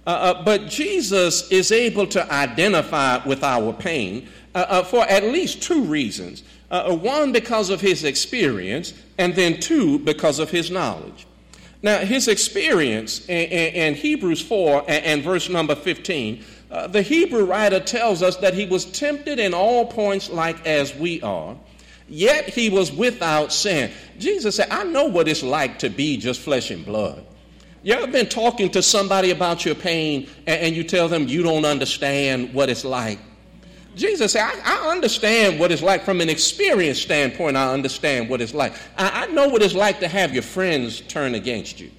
Uh, 0.06 0.10
uh, 0.10 0.42
but 0.44 0.68
Jesus 0.68 1.50
is 1.50 1.72
able 1.72 2.06
to 2.08 2.32
identify 2.32 3.26
with 3.26 3.42
our 3.42 3.72
pain 3.72 4.28
uh, 4.54 4.66
uh 4.68 4.82
for 4.84 5.04
at 5.04 5.24
least 5.24 5.62
two 5.62 5.82
reasons. 5.84 6.42
Uh, 6.70 6.88
uh, 6.88 6.94
one, 6.94 7.32
because 7.32 7.70
of 7.70 7.80
his 7.80 8.04
experience, 8.04 8.94
and 9.18 9.34
then 9.34 9.60
two, 9.60 9.98
because 10.00 10.38
of 10.38 10.50
his 10.50 10.70
knowledge. 10.70 11.26
Now, 11.82 11.98
his 11.98 12.28
experience 12.28 13.28
in, 13.28 13.48
in 13.48 13.94
Hebrews 13.94 14.40
4 14.40 14.84
and, 14.88 15.04
and, 15.04 15.22
verse 15.22 15.48
number 15.48 15.74
15, 15.74 16.42
the 16.88 17.02
Hebrew 17.02 17.44
writer 17.44 17.78
tells 17.78 18.22
us 18.22 18.36
that 18.38 18.54
he 18.54 18.64
was 18.66 18.86
tempted 18.86 19.38
in 19.38 19.54
all 19.54 19.86
points 19.86 20.30
like 20.30 20.66
as 20.66 20.94
we 20.94 21.20
are, 21.22 21.54
yet 22.08 22.48
he 22.48 22.70
was 22.70 22.90
without 22.90 23.52
sin. 23.52 23.92
Jesus 24.18 24.56
said, 24.56 24.68
I 24.70 24.82
know 24.84 25.04
what 25.04 25.28
it's 25.28 25.42
like 25.42 25.78
to 25.80 25.90
be 25.90 26.16
just 26.16 26.40
flesh 26.40 26.70
and 26.70 26.84
blood. 26.84 27.24
You 27.84 27.92
ever 27.92 28.06
been 28.06 28.30
talking 28.30 28.70
to 28.70 28.82
somebody 28.82 29.30
about 29.30 29.66
your 29.66 29.74
pain 29.74 30.26
and, 30.46 30.62
and 30.62 30.74
you 30.74 30.84
tell 30.84 31.06
them 31.06 31.28
you 31.28 31.42
don't 31.42 31.66
understand 31.66 32.54
what 32.54 32.70
it's 32.70 32.84
like? 32.84 33.18
Jesus 33.94 34.32
said, 34.32 34.42
I, 34.42 34.86
I, 34.86 34.90
understand 34.90 35.60
what 35.60 35.70
it's 35.70 35.82
like 35.82 36.02
from 36.02 36.22
an 36.22 36.30
experience 36.30 36.98
standpoint. 36.98 37.58
I 37.58 37.72
understand 37.72 38.30
what 38.30 38.40
it's 38.40 38.54
like. 38.54 38.72
I, 38.96 39.24
I 39.24 39.26
know 39.26 39.48
what 39.48 39.62
it's 39.62 39.74
like 39.74 40.00
to 40.00 40.08
have 40.08 40.32
your 40.32 40.42
friends 40.42 41.02
turn 41.02 41.34
against 41.34 41.78
you. 41.78 41.90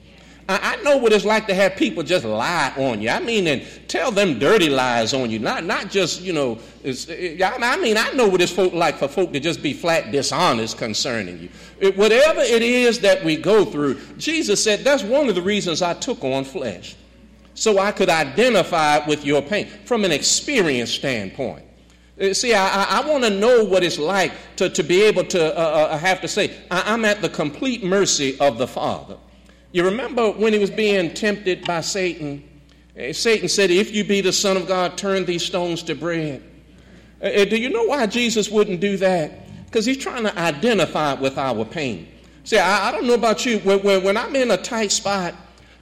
I, 0.48 0.76
know 0.84 0.98
what 0.98 1.12
it's 1.12 1.26
like 1.26 1.48
to 1.48 1.56
have 1.56 1.76
people 1.76 2.04
just 2.04 2.24
lie 2.24 2.72
on 2.78 3.02
you. 3.02 3.10
I 3.10 3.20
mean, 3.20 3.48
and 3.48 3.64
tell 3.88 4.12
them 4.12 4.38
dirty 4.38 4.70
lies 4.70 5.14
on 5.14 5.32
you. 5.32 5.40
Not, 5.40 5.64
not 5.64 5.90
just, 5.90 6.22
you 6.22 6.34
know, 6.34 6.60
I 6.86 7.78
mean, 7.82 7.98
I 7.98 8.12
know 8.12 8.28
what 8.28 8.42
it's 8.42 8.56
like 8.56 8.98
for 8.98 9.08
folk 9.08 9.34
to 9.34 9.40
just 9.40 9.64
be 9.64 9.74
flat 9.74 10.12
dishonest 10.12 10.78
concerning 10.78 11.40
you. 11.40 11.50
It, 11.80 11.98
whatever 11.98 12.42
it 12.42 12.62
is 12.62 13.00
that 13.00 13.24
we 13.24 13.38
go 13.38 13.66
through, 13.66 14.00
Jesus 14.18 14.64
said 14.64 14.82
that's 14.82 15.02
one 15.02 15.30
of 15.30 15.36
the 15.36 15.42
reasons 15.42 15.82
I 15.82 15.96
took 15.96 16.24
on 16.24 16.44
flesh. 16.44 16.96
So 17.56 17.80
I 17.80 17.92
could 17.92 18.10
identify 18.10 19.06
with 19.08 19.26
your 19.26 19.42
pain 19.42 19.68
from 19.86 20.06
an 20.06 20.12
experience 20.12 20.92
standpoint. 20.92 21.66
Uh, 22.22 22.34
see, 22.34 22.54
I, 22.54 22.84
I 22.84 23.10
want 23.10 23.24
to 23.24 23.30
know 23.30 23.64
what 23.64 23.84
it's 23.84 23.98
like 23.98 24.32
to, 24.58 24.70
to 24.70 24.84
be 24.84 25.02
able 25.04 25.24
to 25.26 25.58
uh, 25.58 25.62
uh, 25.62 25.98
have 25.98 26.22
to 26.22 26.28
say, 26.28 26.56
I, 26.70 26.94
I'm 26.94 27.04
at 27.04 27.22
the 27.22 27.30
complete 27.30 27.84
mercy 27.84 28.40
of 28.40 28.58
the 28.58 28.68
Father. 28.68 29.18
You 29.76 29.84
remember 29.84 30.32
when 30.32 30.54
he 30.54 30.60
was 30.60 30.70
being 30.70 31.14
tempted 31.14 31.66
by 31.66 31.82
Satan? 31.82 32.42
Eh, 32.96 33.12
Satan 33.12 33.50
said, 33.50 33.72
If 33.72 33.94
you 33.94 34.06
be 34.06 34.22
the 34.22 34.32
Son 34.32 34.56
of 34.56 34.70
God, 34.70 34.98
turn 34.98 35.26
these 35.26 35.44
stones 35.44 35.84
to 35.84 35.96
bread. 35.96 36.42
Eh, 37.20 37.42
eh, 37.42 37.44
do 37.44 37.58
you 37.58 37.70
know 37.70 37.84
why 37.84 38.06
Jesus 38.06 38.50
wouldn't 38.50 38.80
do 38.80 38.96
that? 38.96 39.66
Because 39.66 39.86
he's 39.86 39.98
trying 39.98 40.24
to 40.24 40.40
identify 40.40 41.16
with 41.16 41.38
our 41.38 41.66
pain. 41.66 42.08
See, 42.46 42.58
I, 42.58 42.88
I 42.88 42.92
don't 42.94 43.06
know 43.06 43.16
about 43.16 43.46
you. 43.46 43.60
When, 43.60 43.80
when, 43.80 44.02
when, 44.02 44.16
I'm 44.16 44.34
in 44.38 44.50
a 44.52 44.56
tight 44.56 44.94
spot, 44.94 45.36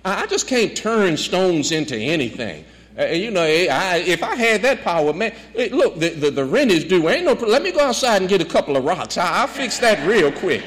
I, 0.03 0.23
I 0.23 0.25
just 0.25 0.47
can't 0.47 0.75
turn 0.75 1.15
stones 1.15 1.71
into 1.71 1.95
anything. 1.95 2.65
Uh, 2.97 3.05
you 3.05 3.29
know, 3.29 3.43
I, 3.43 4.03
if 4.07 4.23
I 4.23 4.35
had 4.35 4.63
that 4.63 4.81
power, 4.81 5.13
man, 5.13 5.35
look, 5.69 5.99
the, 5.99 6.09
the, 6.09 6.31
the, 6.31 6.45
rent 6.45 6.71
is 6.71 6.83
due. 6.83 7.09
Ain't 7.09 7.25
no, 7.25 7.33
let 7.33 7.61
me 7.61 7.71
go 7.71 7.81
outside 7.81 8.23
and 8.23 8.27
get 8.27 8.41
a 8.41 8.45
couple 8.45 8.75
of 8.75 8.85
rocks. 8.85 9.19
I, 9.19 9.41
I'll 9.41 9.47
fix 9.47 9.77
that 9.77 10.03
real 10.07 10.31
quick. 10.31 10.63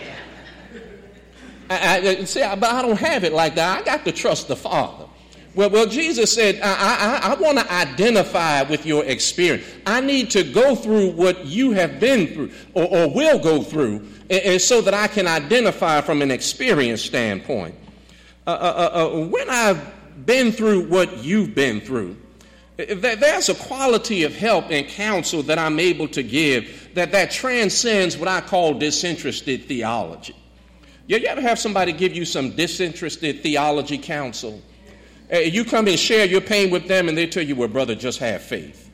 I, 1.69 1.99
I, 1.99 2.25
see, 2.25 2.41
but 2.41 2.65
I 2.65 2.83
don't 2.83 2.99
have 2.99 3.25
it 3.25 3.33
like 3.33 3.55
that. 3.57 3.81
I 3.81 3.85
got 3.85 4.05
to 4.05 4.13
trust 4.13 4.49
the 4.49 4.57
Father. 4.57 5.07
Well, 5.55 5.71
well 5.71 5.87
Jesus 5.87 6.33
said, 6.33 6.61
I, 6.63 7.21
I, 7.23 7.33
I 7.33 7.35
want 7.35 7.59
to 7.59 7.73
identify 7.73 8.63
with 8.63 8.87
your 8.87 9.05
experience. 9.05 9.67
I 9.87 10.01
need 10.01 10.31
to 10.31 10.45
go 10.45 10.77
through 10.77 11.11
what 11.13 11.47
you 11.47 11.73
have 11.73 11.99
been 11.99 12.29
through 12.29 12.51
or, 12.75 12.85
or 12.85 13.11
will 13.11 13.39
go 13.39 13.63
through, 13.63 14.07
and, 14.31 14.43
and, 14.43 14.61
so 14.61 14.81
that 14.83 14.95
I 14.95 15.09
can 15.09 15.27
identify 15.27 16.01
from 16.03 16.23
an 16.23 16.31
experience 16.31 17.03
standpoint. 17.03 17.75
Uh, 18.47 18.51
uh, 18.51 18.55
uh, 18.95 18.99
uh 18.99 19.27
when 19.27 19.51
I've 19.51 20.27
been 20.27 20.53
through 20.53 20.89
what 20.89 21.19
you've 21.19 21.55
been 21.55 21.81
through, 21.81 22.17
there's 22.77 23.49
a 23.49 23.55
quality 23.55 24.25
of 24.25 24.37
help 24.37 24.67
and 24.71 24.87
counsel 24.87 25.43
that 25.45 25.59
I'm 25.59 25.81
able 25.81 26.09
to 26.09 26.23
give 26.23 26.91
that, 26.95 27.11
that 27.13 27.31
transcends 27.31 28.17
what 28.19 28.29
I 28.29 28.43
call 28.43 28.75
disinterested 28.75 29.65
theology. 29.65 30.37
You 31.09 31.19
ever 31.19 31.41
have 31.41 31.59
somebody 31.59 31.93
give 31.93 32.15
you 32.15 32.25
some 32.25 32.51
disinterested 32.51 33.43
theology 33.43 33.99
counsel? 33.99 34.61
You 35.33 35.65
come 35.65 35.87
and 35.87 35.99
share 35.99 36.27
your 36.27 36.41
pain 36.41 36.71
with 36.71 36.89
them, 36.89 37.09
and 37.09 37.17
they 37.17 37.27
tell 37.27 37.45
you, 37.45 37.55
well, 37.55 37.69
brother, 37.69 37.95
just 37.95 38.19
have 38.19 38.43
faith. 38.43 38.91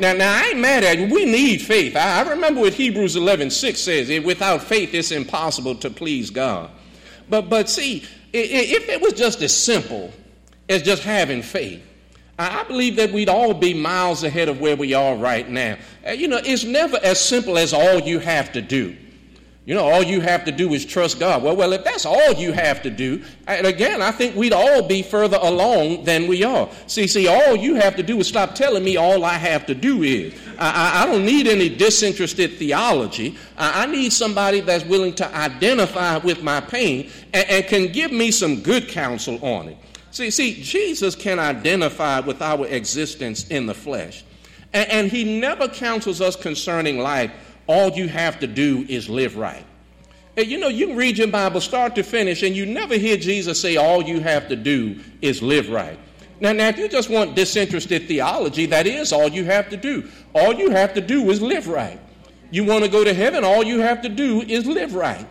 now, 0.00 0.14
now, 0.14 0.32
I 0.32 0.48
ain't 0.48 0.58
mad 0.58 0.82
at 0.84 0.98
you. 0.98 1.12
We 1.12 1.26
need 1.26 1.60
faith. 1.60 1.96
I, 1.96 2.20
I 2.20 2.30
remember 2.30 2.62
what 2.62 2.74
Hebrews 2.74 3.16
11 3.16 3.50
6 3.50 3.78
says 3.78 4.24
without 4.24 4.62
faith, 4.62 4.94
it's 4.94 5.10
impossible 5.10 5.74
to 5.76 5.90
please 5.90 6.30
God. 6.30 6.70
But, 7.28 7.48
but 7.50 7.68
see, 7.68 8.04
if 8.32 8.88
it 8.88 9.00
was 9.00 9.12
just 9.12 9.42
as 9.42 9.54
simple 9.54 10.12
as 10.68 10.82
just 10.82 11.02
having 11.02 11.42
faith, 11.42 11.82
I 12.38 12.64
believe 12.64 12.96
that 12.96 13.12
we'd 13.12 13.28
all 13.28 13.54
be 13.54 13.74
miles 13.74 14.24
ahead 14.24 14.48
of 14.48 14.60
where 14.60 14.76
we 14.76 14.92
are 14.94 15.14
right 15.14 15.48
now. 15.48 15.76
You 16.14 16.28
know, 16.28 16.40
it's 16.42 16.64
never 16.64 16.98
as 17.02 17.20
simple 17.20 17.56
as 17.58 17.72
all 17.72 18.00
you 18.00 18.18
have 18.18 18.52
to 18.52 18.62
do. 18.62 18.96
You 19.66 19.74
know, 19.74 19.84
all 19.84 20.02
you 20.02 20.20
have 20.20 20.44
to 20.44 20.52
do 20.52 20.74
is 20.74 20.84
trust 20.84 21.18
God. 21.18 21.42
Well, 21.42 21.56
well, 21.56 21.72
if 21.72 21.84
that's 21.84 22.04
all 22.04 22.32
you 22.34 22.52
have 22.52 22.82
to 22.82 22.90
do, 22.90 23.22
and 23.46 23.66
again, 23.66 24.02
I 24.02 24.10
think 24.10 24.36
we'd 24.36 24.52
all 24.52 24.86
be 24.86 25.02
further 25.02 25.38
along 25.40 26.04
than 26.04 26.26
we 26.26 26.44
are. 26.44 26.68
See, 26.86 27.06
see, 27.06 27.28
all 27.28 27.56
you 27.56 27.76
have 27.76 27.96
to 27.96 28.02
do 28.02 28.18
is 28.20 28.28
stop 28.28 28.54
telling 28.54 28.84
me 28.84 28.98
all 28.98 29.24
I 29.24 29.34
have 29.34 29.64
to 29.66 29.74
do 29.74 30.02
is. 30.02 30.34
I, 30.58 31.02
I 31.02 31.06
don't 31.06 31.24
need 31.24 31.46
any 31.46 31.70
disinterested 31.70 32.58
theology. 32.58 33.38
I, 33.56 33.84
I, 33.84 33.86
need 33.86 34.12
somebody 34.12 34.60
that's 34.60 34.84
willing 34.84 35.14
to 35.14 35.34
identify 35.34 36.18
with 36.18 36.42
my 36.42 36.60
pain 36.60 37.10
and, 37.32 37.48
and 37.48 37.66
can 37.66 37.90
give 37.90 38.12
me 38.12 38.30
some 38.30 38.60
good 38.60 38.88
counsel 38.88 39.42
on 39.42 39.70
it. 39.70 39.78
See, 40.10 40.30
see, 40.30 40.62
Jesus 40.62 41.16
can 41.16 41.38
identify 41.38 42.20
with 42.20 42.42
our 42.42 42.66
existence 42.66 43.48
in 43.48 43.64
the 43.64 43.74
flesh. 43.74 44.24
And, 44.74 44.90
and 44.90 45.10
he 45.10 45.40
never 45.40 45.68
counsels 45.68 46.20
us 46.20 46.36
concerning 46.36 46.98
life 46.98 47.32
all 47.66 47.90
you 47.90 48.08
have 48.08 48.40
to 48.40 48.46
do 48.46 48.84
is 48.88 49.08
live 49.08 49.36
right. 49.36 49.64
And 50.36 50.46
you 50.46 50.58
know, 50.58 50.68
you 50.68 50.88
can 50.88 50.96
read 50.96 51.18
your 51.18 51.28
Bible 51.28 51.60
start 51.60 51.94
to 51.94 52.02
finish, 52.02 52.42
and 52.42 52.56
you 52.56 52.66
never 52.66 52.96
hear 52.96 53.16
Jesus 53.16 53.60
say 53.60 53.76
all 53.76 54.02
you 54.02 54.20
have 54.20 54.48
to 54.48 54.56
do 54.56 55.00
is 55.22 55.42
live 55.42 55.70
right. 55.70 55.98
Now, 56.40 56.52
now, 56.52 56.68
if 56.68 56.78
you 56.78 56.88
just 56.88 57.08
want 57.08 57.36
disinterested 57.36 58.08
theology, 58.08 58.66
that 58.66 58.86
is 58.86 59.12
all 59.12 59.28
you 59.28 59.44
have 59.44 59.70
to 59.70 59.76
do. 59.76 60.08
All 60.34 60.52
you 60.52 60.70
have 60.70 60.94
to 60.94 61.00
do 61.00 61.30
is 61.30 61.40
live 61.40 61.68
right. 61.68 62.00
You 62.50 62.64
want 62.64 62.84
to 62.84 62.90
go 62.90 63.04
to 63.04 63.14
heaven, 63.14 63.44
all 63.44 63.62
you 63.62 63.80
have 63.80 64.02
to 64.02 64.08
do 64.08 64.42
is 64.42 64.66
live 64.66 64.94
right. 64.94 65.26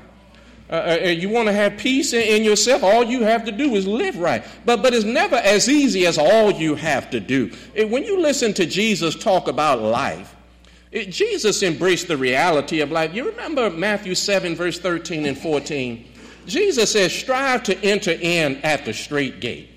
Uh, 0.70 1.00
uh, 1.04 1.08
you 1.10 1.30
want 1.30 1.48
to 1.48 1.54
have 1.54 1.78
peace 1.78 2.14
in, 2.14 2.44
yourself, 2.44 2.84
all 2.84 3.04
you 3.04 3.22
have 3.22 3.46
to 3.46 3.52
do 3.52 3.76
is 3.76 3.86
live 3.86 4.18
right. 4.18 4.44
But, 4.66 4.82
but 4.82 4.94
it's 4.94 5.06
never 5.06 5.36
as 5.36 5.70
easy 5.70 6.08
as 6.08 6.18
all 6.18 6.52
you 6.52 6.76
have 6.76 7.12
to 7.12 7.20
do. 7.20 7.52
When 7.76 8.04
you 8.04 8.20
listen 8.20 8.54
to 8.56 8.66
Jesus 8.66 9.16
talk 9.16 9.48
about 9.48 9.82
life, 9.82 10.33
it, 10.94 11.10
Jesus 11.10 11.64
embraced 11.64 12.08
the 12.08 12.18
reality 12.18 12.82
of 12.82 12.92
life. 12.92 13.14
You 13.14 13.30
remember 13.30 13.70
Matthew 13.72 14.14
7, 14.14 14.56
verse 14.56 14.80
13 14.80 15.26
and 15.26 15.38
14? 15.38 16.06
Jesus 16.46 16.92
says, 16.92 17.12
Strive 17.12 17.64
to 17.64 17.78
enter 17.84 18.12
in 18.12 18.58
at 18.58 18.86
the 18.86 18.94
straight 18.94 19.40
gate. 19.40 19.70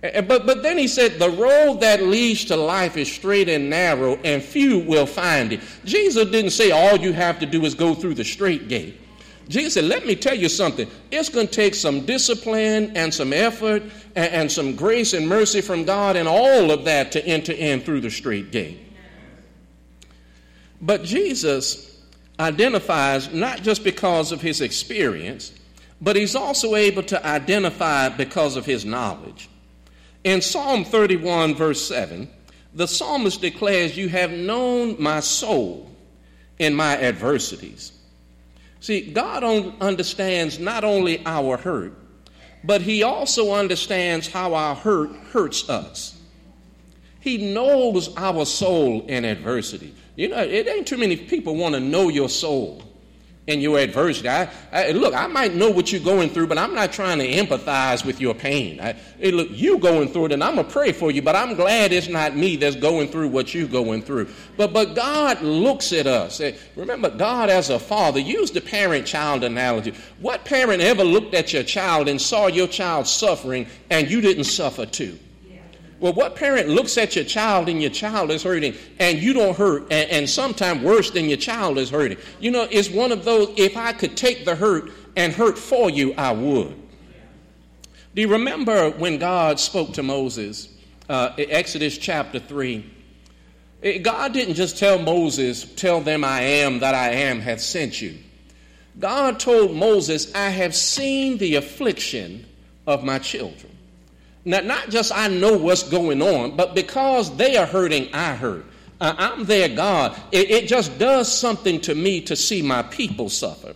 But, 0.00 0.46
but 0.46 0.62
then 0.62 0.78
he 0.78 0.86
said, 0.86 1.18
The 1.18 1.30
road 1.30 1.80
that 1.80 2.02
leads 2.02 2.44
to 2.46 2.56
life 2.56 2.96
is 2.96 3.10
straight 3.10 3.48
and 3.48 3.68
narrow, 3.68 4.14
and 4.24 4.40
few 4.40 4.78
will 4.78 5.06
find 5.06 5.52
it. 5.52 5.60
Jesus 5.84 6.30
didn't 6.30 6.52
say 6.52 6.70
all 6.70 6.96
you 6.96 7.12
have 7.12 7.40
to 7.40 7.46
do 7.46 7.64
is 7.64 7.74
go 7.74 7.94
through 7.94 8.14
the 8.14 8.24
straight 8.24 8.68
gate. 8.68 9.00
Jesus 9.48 9.74
said, 9.74 9.84
Let 9.84 10.06
me 10.06 10.14
tell 10.14 10.36
you 10.36 10.48
something. 10.48 10.88
It's 11.10 11.28
going 11.28 11.48
to 11.48 11.52
take 11.52 11.74
some 11.74 12.06
discipline 12.06 12.96
and 12.96 13.12
some 13.12 13.32
effort 13.32 13.82
and, 14.14 14.32
and, 14.32 14.52
some 14.52 14.76
grace 14.76 15.14
and 15.14 15.26
mercy 15.28 15.62
from 15.62 15.84
God 15.84 16.14
and 16.14 16.28
all 16.28 16.70
of 16.70 16.84
that 16.84 17.10
to 17.12 17.26
enter 17.26 17.52
in 17.52 17.80
through 17.80 18.02
the 18.02 18.10
straight 18.10 18.52
gate. 18.52 18.87
But 20.80 21.02
Jesus 21.02 22.00
identifies 22.38 23.32
not 23.32 23.62
just 23.62 23.82
because 23.82 24.32
of 24.32 24.40
his 24.40 24.60
experience, 24.60 25.52
but 26.00 26.16
he's 26.16 26.36
also 26.36 26.76
able 26.76 27.02
to 27.04 27.26
identify 27.26 28.08
because 28.08 28.56
of 28.56 28.64
his 28.64 28.84
knowledge. 28.84 29.48
In 30.24 30.40
Psalm 30.40 30.84
31, 30.84 31.54
verse 31.54 31.86
7, 31.86 32.28
the 32.74 32.86
psalmist 32.86 33.40
declares, 33.40 33.96
You 33.96 34.08
have 34.08 34.30
known 34.30 34.96
my 35.00 35.20
soul 35.20 35.90
in 36.58 36.74
my 36.74 36.96
adversities. 36.96 37.92
See, 38.80 39.10
God 39.10 39.42
understands 39.80 40.58
not 40.58 40.84
only 40.84 41.24
our 41.26 41.56
hurt, 41.56 41.94
but 42.62 42.82
He 42.82 43.02
also 43.02 43.54
understands 43.54 44.28
how 44.28 44.54
our 44.54 44.74
hurt 44.74 45.10
hurts 45.32 45.68
us. 45.68 46.20
He 47.20 47.52
knows 47.52 48.14
our 48.16 48.44
soul 48.44 49.04
in 49.06 49.24
adversity. 49.24 49.94
You 50.18 50.26
know, 50.26 50.38
it 50.38 50.66
ain't 50.66 50.88
too 50.88 50.96
many 50.96 51.16
people 51.16 51.54
want 51.54 51.76
to 51.76 51.80
know 51.80 52.08
your 52.08 52.28
soul 52.28 52.82
and 53.46 53.62
your 53.62 53.78
adversity. 53.78 54.28
I, 54.28 54.50
I, 54.72 54.90
look, 54.90 55.14
I 55.14 55.28
might 55.28 55.54
know 55.54 55.70
what 55.70 55.92
you're 55.92 56.00
going 56.00 56.30
through, 56.30 56.48
but 56.48 56.58
I'm 56.58 56.74
not 56.74 56.92
trying 56.92 57.20
to 57.20 57.28
empathize 57.28 58.04
with 58.04 58.20
your 58.20 58.34
pain. 58.34 58.80
I, 58.80 58.94
hey, 59.20 59.30
look, 59.30 59.46
you 59.52 59.78
going 59.78 60.08
through 60.08 60.26
it, 60.26 60.32
and 60.32 60.42
I'm 60.42 60.56
gonna 60.56 60.68
pray 60.68 60.90
for 60.90 61.12
you, 61.12 61.22
but 61.22 61.36
I'm 61.36 61.54
glad 61.54 61.92
it's 61.92 62.08
not 62.08 62.34
me 62.34 62.56
that's 62.56 62.74
going 62.74 63.06
through 63.06 63.28
what 63.28 63.54
you're 63.54 63.68
going 63.68 64.02
through. 64.02 64.28
But 64.56 64.72
but 64.72 64.96
God 64.96 65.40
looks 65.40 65.92
at 65.92 66.08
us. 66.08 66.42
Remember, 66.74 67.10
God 67.10 67.48
as 67.48 67.70
a 67.70 67.78
father. 67.78 68.18
Use 68.18 68.50
the 68.50 68.60
parent-child 68.60 69.44
analogy. 69.44 69.94
What 70.18 70.44
parent 70.44 70.82
ever 70.82 71.04
looked 71.04 71.32
at 71.34 71.52
your 71.52 71.62
child 71.62 72.08
and 72.08 72.20
saw 72.20 72.48
your 72.48 72.66
child 72.66 73.06
suffering, 73.06 73.68
and 73.88 74.10
you 74.10 74.20
didn't 74.20 74.44
suffer 74.44 74.84
too? 74.84 75.16
Well, 76.00 76.12
what 76.12 76.36
parent 76.36 76.68
looks 76.68 76.96
at 76.96 77.16
your 77.16 77.24
child 77.24 77.68
and 77.68 77.80
your 77.80 77.90
child 77.90 78.30
is 78.30 78.42
hurting 78.42 78.74
and 79.00 79.18
you 79.18 79.32
don't 79.32 79.56
hurt, 79.56 79.82
and, 79.90 80.10
and 80.10 80.30
sometimes 80.30 80.82
worse 80.82 81.10
than 81.10 81.28
your 81.28 81.38
child 81.38 81.78
is 81.78 81.90
hurting? 81.90 82.18
You 82.38 82.52
know, 82.52 82.68
it's 82.70 82.90
one 82.90 83.10
of 83.10 83.24
those, 83.24 83.52
if 83.56 83.76
I 83.76 83.92
could 83.92 84.16
take 84.16 84.44
the 84.44 84.54
hurt 84.54 84.90
and 85.16 85.32
hurt 85.32 85.58
for 85.58 85.90
you, 85.90 86.14
I 86.14 86.32
would. 86.32 86.76
Do 88.14 88.22
you 88.22 88.28
remember 88.28 88.90
when 88.90 89.18
God 89.18 89.58
spoke 89.58 89.94
to 89.94 90.02
Moses, 90.02 90.68
uh, 91.08 91.32
Exodus 91.36 91.98
chapter 91.98 92.38
3? 92.38 92.84
God 94.02 94.32
didn't 94.32 94.54
just 94.54 94.78
tell 94.78 94.98
Moses, 94.98 95.64
Tell 95.74 96.00
them 96.00 96.24
I 96.24 96.40
am 96.40 96.80
that 96.80 96.94
I 96.94 97.10
am 97.10 97.40
hath 97.40 97.60
sent 97.60 98.00
you. 98.00 98.18
God 98.98 99.38
told 99.38 99.76
Moses, 99.76 100.34
I 100.34 100.50
have 100.50 100.74
seen 100.74 101.38
the 101.38 101.54
affliction 101.54 102.46
of 102.86 103.04
my 103.04 103.18
children. 103.18 103.77
Now, 104.44 104.60
not 104.60 104.90
just 104.90 105.12
I 105.12 105.28
know 105.28 105.56
what's 105.56 105.82
going 105.82 106.22
on, 106.22 106.56
but 106.56 106.74
because 106.74 107.36
they 107.36 107.56
are 107.56 107.66
hurting, 107.66 108.14
I 108.14 108.34
hurt. 108.34 108.64
Uh, 109.00 109.14
I'm 109.16 109.44
their 109.44 109.68
God. 109.68 110.18
It, 110.32 110.50
it, 110.50 110.68
just 110.68 110.98
does 110.98 111.32
something 111.32 111.80
to 111.82 111.94
me 111.94 112.20
to 112.22 112.34
see 112.34 112.62
my 112.62 112.82
people 112.82 113.28
suffer. 113.28 113.74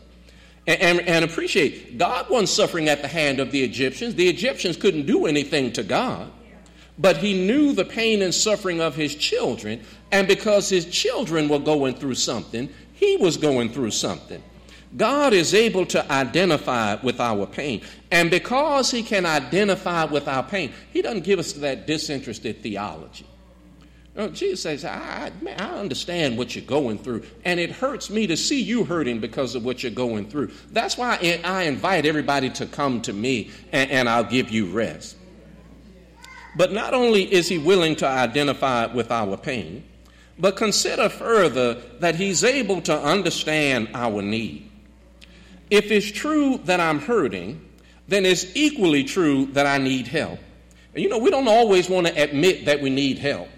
And, 0.67 0.81
and, 0.81 1.01
and 1.01 1.25
appreciate, 1.25 1.97
God 1.99 2.29
wasn't 2.29 2.49
suffering 2.49 2.89
at 2.89 3.03
the 3.03 3.09
hand 3.09 3.39
of 3.39 3.53
the 3.53 3.63
Egyptians. 3.63 4.15
The 4.17 4.29
Egyptians 4.29 4.77
couldn't 4.77 5.07
do 5.07 5.27
anything 5.27 5.73
to 5.75 5.83
God. 5.83 6.31
But 6.99 7.19
he 7.19 7.47
knew 7.47 7.73
the 7.73 7.85
pain 7.85 8.23
and 8.23 8.35
suffering 8.35 8.81
of 8.81 8.95
his 8.95 9.15
children, 9.15 9.81
and 10.11 10.29
because 10.29 10.69
his 10.69 10.87
children 10.87 11.49
were 11.49 11.59
going 11.59 11.95
through 11.95 12.15
something, 12.15 12.69
he 12.93 13.17
was 13.17 13.37
going 13.37 13.71
through 13.71 13.93
something. 13.93 14.43
God 14.97 15.33
is 15.33 15.55
able 15.55 15.87
to 15.87 16.13
identify 16.13 16.97
with 16.97 17.21
our 17.21 17.47
pain. 17.47 17.83
And 18.11 18.31
because 18.31 18.91
He 18.91 19.03
can 19.03 19.25
identify 19.25 20.05
with 20.05 20.29
our 20.29 20.43
pain, 20.43 20.73
He 20.93 21.03
doesn't 21.03 21.25
give 21.25 21.39
us 21.39 21.55
that 21.55 21.87
disinterested 21.87 22.63
theology. 22.63 23.27
No, 24.15 24.29
Jesus 24.29 24.63
says, 24.63 24.85
I, 24.85 25.33
man, 25.41 25.59
I 25.59 25.79
understand 25.79 26.37
what 26.37 26.55
you're 26.55 26.67
going 26.67 26.99
through, 26.99 27.25
and 27.47 27.59
it 27.59 27.71
hurts 27.71 28.11
me 28.11 28.27
to 28.27 28.37
see 28.37 28.61
you 28.61 28.85
hurting 28.85 29.21
because 29.21 29.55
of 29.55 29.65
what 29.65 29.83
you're 29.83 29.91
going 29.91 30.29
through. 30.29 30.51
That's 30.71 30.99
why 30.99 31.41
I 31.45 31.63
invite 31.63 32.05
everybody 32.05 32.51
to 32.51 32.67
come 32.67 33.01
to 33.03 33.15
me, 33.15 33.51
and, 33.73 33.91
and 33.91 34.09
I'll 34.11 34.25
give 34.25 34.51
you 34.51 34.67
rest. 34.67 35.17
But 36.57 36.73
not 36.73 36.93
only 36.93 37.33
is 37.33 37.49
He 37.49 37.57
willing 37.57 37.97
to 37.97 38.07
identify 38.07 38.85
with 38.85 39.11
our 39.11 39.39
pain, 39.39 39.85
but 40.39 40.57
consider 40.57 41.09
further 41.09 41.81
that 42.01 42.17
He's 42.17 42.45
able 42.45 42.83
to 42.83 42.99
understand 42.99 43.89
our 43.95 44.21
need. 44.21 44.72
If 45.73 45.91
it's 45.91 46.13
true 46.13 46.59
that 46.65 46.81
I'm 46.81 46.99
hurting, 47.01 47.59
then 48.07 48.27
it's 48.27 48.55
equally 48.55 49.05
true 49.05 49.47
that 49.53 49.65
I 49.65 49.79
need 49.79 50.07
help. 50.07 50.39
And 50.93 51.03
you 51.03 51.09
know, 51.09 51.17
we 51.17 51.31
don't 51.31 51.49
always 51.49 51.89
want 51.89 52.09
to 52.09 52.23
admit 52.23 52.67
that 52.67 52.83
we 52.83 52.91
need 52.91 53.19
help. 53.19 53.49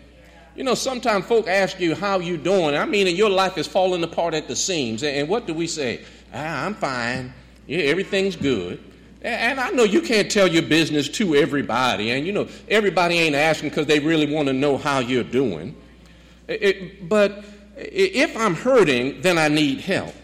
You 0.55 0.63
know, 0.63 0.77
sometimes 0.77 1.25
folk 1.27 1.49
ask 1.49 1.81
you 1.81 1.97
how 1.97 2.21
you 2.21 2.37
doing. 2.37 2.77
I 2.77 2.85
mean, 2.85 3.09
your 3.17 3.31
life 3.31 3.59
is 3.59 3.67
falling 3.67 4.05
apart 4.05 4.33
at 4.33 4.47
the 4.47 4.55
seams. 4.55 5.03
And 5.03 5.29
what 5.29 5.49
do 5.49 5.55
we 5.55 5.67
say? 5.67 6.05
Ah, 6.33 6.65
I'm 6.65 6.75
fine. 6.75 7.35
Yeah, 7.67 7.79
everything's 7.79 8.37
good. 8.37 8.81
And 9.21 9.59
I 9.59 9.71
know 9.71 9.83
you 9.83 10.01
can't 10.01 10.31
tell 10.31 10.47
your 10.47 10.63
business 10.63 11.09
to 11.09 11.35
everybody. 11.35 12.13
And 12.13 12.25
you 12.25 12.33
know, 12.33 12.47
everybody 12.69 13.19
ain't 13.19 13.35
asking 13.35 13.71
because 13.71 13.87
they 13.87 13.99
really 13.99 14.33
want 14.33 14.47
to 14.47 14.53
know 14.53 14.77
how 14.77 15.01
you're 15.01 15.25
doing. 15.25 15.75
It, 16.47 17.09
but 17.09 17.45
if 17.77 18.37
I'm 18.37 18.55
hurting, 18.55 19.21
then 19.21 19.37
I 19.37 19.49
need 19.49 19.81
help. 19.81 20.15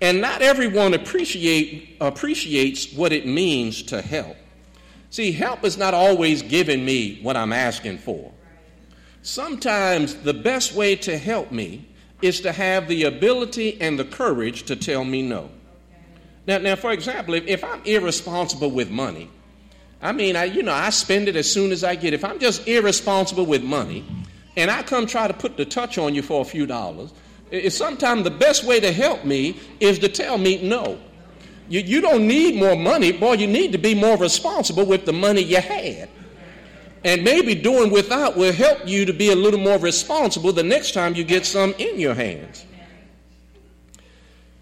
And 0.00 0.20
not 0.20 0.42
everyone 0.42 0.94
appreciate, 0.94 1.96
appreciates 2.00 2.92
what 2.92 3.12
it 3.12 3.26
means 3.26 3.82
to 3.84 4.00
help. 4.00 4.36
See, 5.10 5.32
help 5.32 5.64
is 5.64 5.76
not 5.76 5.94
always 5.94 6.42
giving 6.42 6.84
me 6.84 7.18
what 7.22 7.36
I'm 7.36 7.52
asking 7.52 7.98
for. 7.98 8.32
Sometimes 9.22 10.14
the 10.14 10.34
best 10.34 10.74
way 10.74 10.94
to 10.96 11.18
help 11.18 11.50
me 11.50 11.86
is 12.22 12.40
to 12.42 12.52
have 12.52 12.88
the 12.88 13.04
ability 13.04 13.80
and 13.80 13.98
the 13.98 14.04
courage 14.04 14.64
to 14.64 14.76
tell 14.76 15.04
me 15.04 15.22
no. 15.22 15.50
Now, 16.46 16.58
now 16.58 16.76
for 16.76 16.92
example, 16.92 17.34
if, 17.34 17.46
if 17.46 17.64
I'm 17.64 17.82
irresponsible 17.84 18.70
with 18.70 18.90
money, 18.90 19.30
I 20.00 20.12
mean, 20.12 20.36
I, 20.36 20.44
you 20.44 20.62
know, 20.62 20.72
I 20.72 20.90
spend 20.90 21.28
it 21.28 21.36
as 21.36 21.50
soon 21.50 21.72
as 21.72 21.82
I 21.82 21.96
get. 21.96 22.14
If 22.14 22.24
I'm 22.24 22.38
just 22.38 22.66
irresponsible 22.68 23.46
with 23.46 23.64
money, 23.64 24.04
and 24.56 24.70
I 24.70 24.82
come 24.82 25.06
try 25.06 25.28
to 25.28 25.34
put 25.34 25.56
the 25.56 25.64
touch 25.64 25.98
on 25.98 26.14
you 26.14 26.22
for 26.22 26.40
a 26.40 26.44
few 26.44 26.66
dollars, 26.66 27.12
sometimes 27.70 28.24
the 28.24 28.30
best 28.30 28.64
way 28.64 28.80
to 28.80 28.92
help 28.92 29.24
me 29.24 29.60
is 29.80 29.98
to 30.00 30.08
tell 30.08 30.38
me 30.38 30.62
no. 30.62 30.98
You, 31.68 31.80
you 31.80 32.00
don't 32.00 32.26
need 32.26 32.56
more 32.56 32.76
money, 32.76 33.12
boy, 33.12 33.34
you 33.34 33.46
need 33.46 33.72
to 33.72 33.78
be 33.78 33.94
more 33.94 34.16
responsible 34.16 34.86
with 34.86 35.04
the 35.04 35.12
money 35.12 35.42
you 35.42 35.60
had. 35.60 36.08
And 37.04 37.22
maybe 37.22 37.54
doing 37.54 37.90
without 37.90 38.36
will 38.36 38.52
help 38.52 38.86
you 38.86 39.04
to 39.04 39.12
be 39.12 39.30
a 39.30 39.36
little 39.36 39.60
more 39.60 39.78
responsible 39.78 40.52
the 40.52 40.62
next 40.62 40.92
time 40.92 41.14
you 41.14 41.24
get 41.24 41.46
some 41.46 41.74
in 41.78 42.00
your 42.00 42.14
hands. 42.14 42.64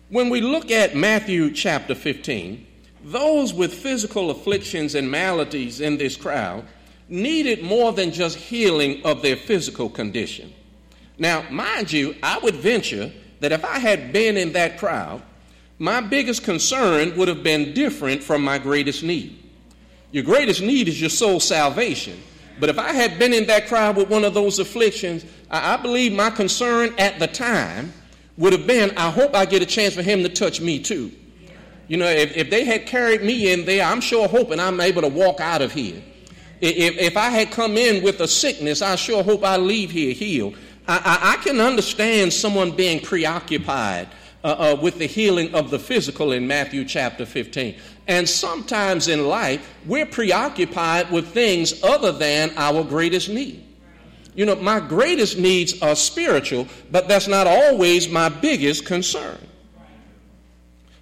When 0.08 0.28
we 0.28 0.40
look 0.40 0.70
at 0.70 0.94
Matthew 0.94 1.52
chapter 1.52 1.94
15, 1.94 2.66
those 3.04 3.54
with 3.54 3.72
physical 3.72 4.30
afflictions 4.30 4.94
and 4.94 5.10
maladies 5.10 5.80
in 5.80 5.96
this 5.96 6.16
crowd 6.16 6.64
needed 7.08 7.62
more 7.62 7.92
than 7.92 8.10
just 8.12 8.36
healing 8.36 9.04
of 9.04 9.22
their 9.22 9.36
physical 9.36 9.88
condition. 9.88 10.52
Now, 11.18 11.48
mind 11.50 11.92
you, 11.92 12.14
I 12.22 12.38
would 12.38 12.56
venture 12.56 13.12
that 13.40 13.52
if 13.52 13.64
I 13.64 13.78
had 13.78 14.12
been 14.12 14.36
in 14.36 14.52
that 14.52 14.78
crowd, 14.78 15.22
my 15.78 16.00
biggest 16.00 16.44
concern 16.44 17.16
would 17.16 17.28
have 17.28 17.42
been 17.42 17.74
different 17.74 18.22
from 18.22 18.42
my 18.42 18.58
greatest 18.58 19.02
need. 19.02 19.38
Your 20.10 20.24
greatest 20.24 20.62
need 20.62 20.88
is 20.88 21.00
your 21.00 21.10
soul 21.10 21.40
salvation. 21.40 22.22
But 22.58 22.70
if 22.70 22.78
I 22.78 22.92
had 22.92 23.18
been 23.18 23.34
in 23.34 23.46
that 23.46 23.66
crowd 23.68 23.96
with 23.96 24.08
one 24.08 24.24
of 24.24 24.32
those 24.32 24.58
afflictions, 24.58 25.26
I, 25.50 25.76
believe 25.76 26.12
my 26.12 26.30
concern 26.30 26.94
at 26.98 27.18
the 27.18 27.26
time 27.26 27.92
would 28.38 28.52
have 28.52 28.66
been 28.66 28.96
I 28.96 29.10
hope 29.10 29.34
I 29.34 29.44
get 29.44 29.62
a 29.62 29.66
chance 29.66 29.94
for 29.94 30.02
him 30.02 30.22
to 30.22 30.28
touch 30.28 30.60
me 30.60 30.78
too. 30.78 31.12
You 31.88 31.98
know, 31.98 32.08
if, 32.08 32.36
if 32.36 32.50
they 32.50 32.64
had 32.64 32.86
carried 32.86 33.22
me 33.22 33.52
in 33.52 33.64
there, 33.64 33.84
I'm 33.84 34.00
sure 34.00 34.26
hoping 34.26 34.58
I'm 34.58 34.80
able 34.80 35.02
to 35.02 35.08
walk 35.08 35.40
out 35.40 35.62
of 35.62 35.72
here. 35.72 36.02
If, 36.60 36.96
if 36.96 37.16
I 37.16 37.28
had 37.28 37.50
come 37.50 37.76
in 37.76 38.02
with 38.02 38.20
a 38.20 38.28
sickness, 38.28 38.80
I 38.80 38.96
sure 38.96 39.22
hope 39.22 39.44
I 39.44 39.56
leave 39.58 39.90
here 39.90 40.14
healed. 40.14 40.56
I, 40.88 41.36
I, 41.38 41.42
can 41.42 41.60
understand 41.60 42.32
someone 42.32 42.70
being 42.70 43.00
preoccupied 43.00 44.08
uh, 44.44 44.46
uh, 44.46 44.80
with 44.80 44.98
the 44.98 45.06
healing 45.06 45.54
of 45.54 45.70
the 45.70 45.78
physical 45.78 46.32
in 46.32 46.46
Matthew 46.46 46.84
chapter 46.84 47.26
15. 47.26 47.76
And 48.06 48.28
sometimes 48.28 49.08
in 49.08 49.26
life, 49.26 49.74
we're 49.84 50.06
preoccupied 50.06 51.10
with 51.10 51.28
things 51.28 51.82
other 51.82 52.12
than 52.12 52.52
our 52.56 52.84
greatest 52.84 53.28
need. 53.28 53.64
You 54.36 54.46
know, 54.46 54.54
my 54.54 54.78
greatest 54.80 55.38
needs 55.38 55.80
are 55.82 55.96
spiritual, 55.96 56.68
but 56.92 57.08
that's 57.08 57.26
not 57.26 57.46
always 57.46 58.08
my 58.08 58.28
biggest 58.28 58.84
concern. 58.84 59.38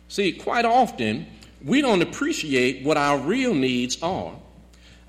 See, 0.08 0.32
quite 0.32 0.64
often, 0.64 1.26
we 1.64 1.82
don't 1.82 2.00
appreciate 2.00 2.84
what 2.84 2.96
our 2.96 3.18
real 3.18 3.52
needs 3.52 4.00
are. 4.02 4.32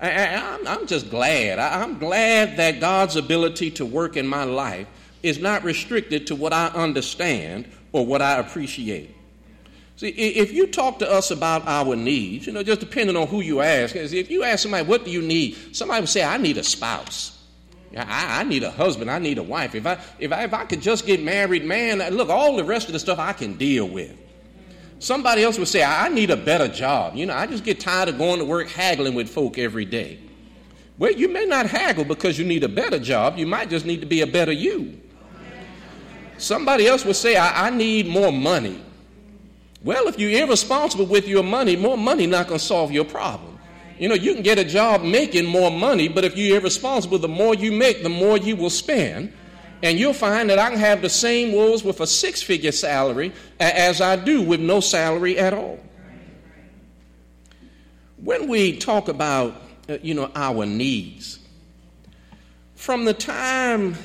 I, 0.00 0.58
am 0.66 0.86
just 0.86 1.10
glad. 1.10 1.58
I'm 1.58 1.98
glad 1.98 2.58
that 2.58 2.80
God's 2.80 3.16
ability 3.16 3.70
to 3.72 3.86
work 3.86 4.16
in 4.16 4.26
my 4.26 4.44
life 4.44 4.86
is 5.22 5.38
not 5.38 5.64
restricted 5.64 6.26
to 6.28 6.34
what 6.34 6.52
I 6.52 6.66
understand 6.68 7.66
or 7.92 8.04
what 8.04 8.20
I 8.20 8.38
appreciate. 8.38 9.14
See, 9.96 10.08
if 10.08 10.52
you 10.52 10.66
talk 10.66 10.98
to 10.98 11.10
us 11.10 11.30
about 11.30 11.66
our 11.66 11.96
needs, 11.96 12.46
you 12.46 12.52
know, 12.52 12.62
just 12.62 12.80
depending 12.80 13.16
on 13.16 13.26
who 13.28 13.40
you 13.40 13.62
ask, 13.62 13.96
if 13.96 14.30
you 14.30 14.42
ask 14.42 14.62
somebody, 14.62 14.86
what 14.86 15.06
do 15.06 15.10
you 15.10 15.22
need? 15.22 15.74
Somebody 15.74 16.02
would 16.02 16.10
say, 16.10 16.22
I 16.22 16.36
need 16.36 16.58
a 16.58 16.62
spouse. 16.62 17.32
I, 17.96 18.40
I, 18.40 18.44
need 18.44 18.62
a 18.62 18.70
husband. 18.70 19.10
I 19.10 19.18
need 19.18 19.38
a 19.38 19.42
wife. 19.42 19.74
If 19.74 19.86
I, 19.86 19.98
if, 20.18 20.32
I, 20.32 20.44
if 20.44 20.52
I 20.52 20.66
could 20.66 20.82
just 20.82 21.06
get 21.06 21.22
married, 21.22 21.64
man, 21.64 21.98
look, 22.14 22.28
all 22.28 22.56
the 22.56 22.64
rest 22.64 22.88
of 22.88 22.92
the 22.92 22.98
stuff 22.98 23.18
I 23.18 23.32
can 23.32 23.54
deal 23.54 23.88
with. 23.88 24.14
Somebody 24.98 25.42
else 25.42 25.58
would 25.58 25.68
say, 25.68 25.84
I 25.84 26.08
need 26.08 26.30
a 26.30 26.36
better 26.36 26.68
job. 26.68 27.14
You 27.16 27.26
know, 27.26 27.34
I 27.34 27.46
just 27.46 27.64
get 27.64 27.80
tired 27.80 28.08
of 28.08 28.18
going 28.18 28.38
to 28.38 28.44
work 28.44 28.68
haggling 28.68 29.14
with 29.14 29.28
folk 29.28 29.58
every 29.58 29.84
day. 29.84 30.18
Well, 30.98 31.12
you 31.12 31.28
may 31.28 31.44
not 31.44 31.66
haggle 31.66 32.04
because 32.04 32.38
you 32.38 32.46
need 32.46 32.64
a 32.64 32.68
better 32.68 32.98
job. 32.98 33.36
You 33.36 33.46
might 33.46 33.68
just 33.68 33.84
need 33.84 34.00
to 34.00 34.06
be 34.06 34.22
a 34.22 34.26
better 34.26 34.52
you. 34.52 34.98
Somebody 36.38 36.86
else 36.86 37.04
would 37.04 37.16
say, 37.16 37.36
I, 37.36 37.66
I 37.66 37.70
need 37.70 38.06
more 38.06 38.32
money. 38.32 38.82
Well, 39.82 40.08
if 40.08 40.18
you're 40.18 40.42
irresponsible 40.42 41.06
with 41.06 41.28
your 41.28 41.42
money, 41.42 41.76
more 41.76 41.98
money 41.98 42.26
not 42.26 42.48
going 42.48 42.58
to 42.58 42.64
solve 42.64 42.90
your 42.90 43.04
problem. 43.04 43.58
You 43.98 44.08
know, 44.08 44.14
you 44.14 44.34
can 44.34 44.42
get 44.42 44.58
a 44.58 44.64
job 44.64 45.02
making 45.02 45.46
more 45.46 45.70
money, 45.70 46.08
but 46.08 46.24
if 46.24 46.36
you're 46.36 46.58
irresponsible, 46.60 47.18
the 47.18 47.28
more 47.28 47.54
you 47.54 47.72
make, 47.72 48.02
the 48.02 48.08
more 48.08 48.36
you 48.36 48.56
will 48.56 48.70
spend. 48.70 49.32
And 49.82 49.98
you'll 49.98 50.14
find 50.14 50.50
that 50.50 50.58
I 50.58 50.70
can 50.70 50.78
have 50.78 51.02
the 51.02 51.08
same 51.08 51.52
woes 51.52 51.84
with 51.84 52.00
a 52.00 52.06
six 52.06 52.42
figure 52.42 52.72
salary 52.72 53.32
as 53.60 54.00
I 54.00 54.16
do 54.16 54.42
with 54.42 54.60
no 54.60 54.80
salary 54.80 55.38
at 55.38 55.52
all. 55.52 55.78
When 58.16 58.48
we 58.48 58.76
talk 58.78 59.08
about, 59.08 59.54
uh, 59.88 59.98
you 60.02 60.14
know, 60.14 60.30
our 60.34 60.64
needs, 60.64 61.38
from 62.74 63.04
the 63.04 63.14
time 63.14 63.96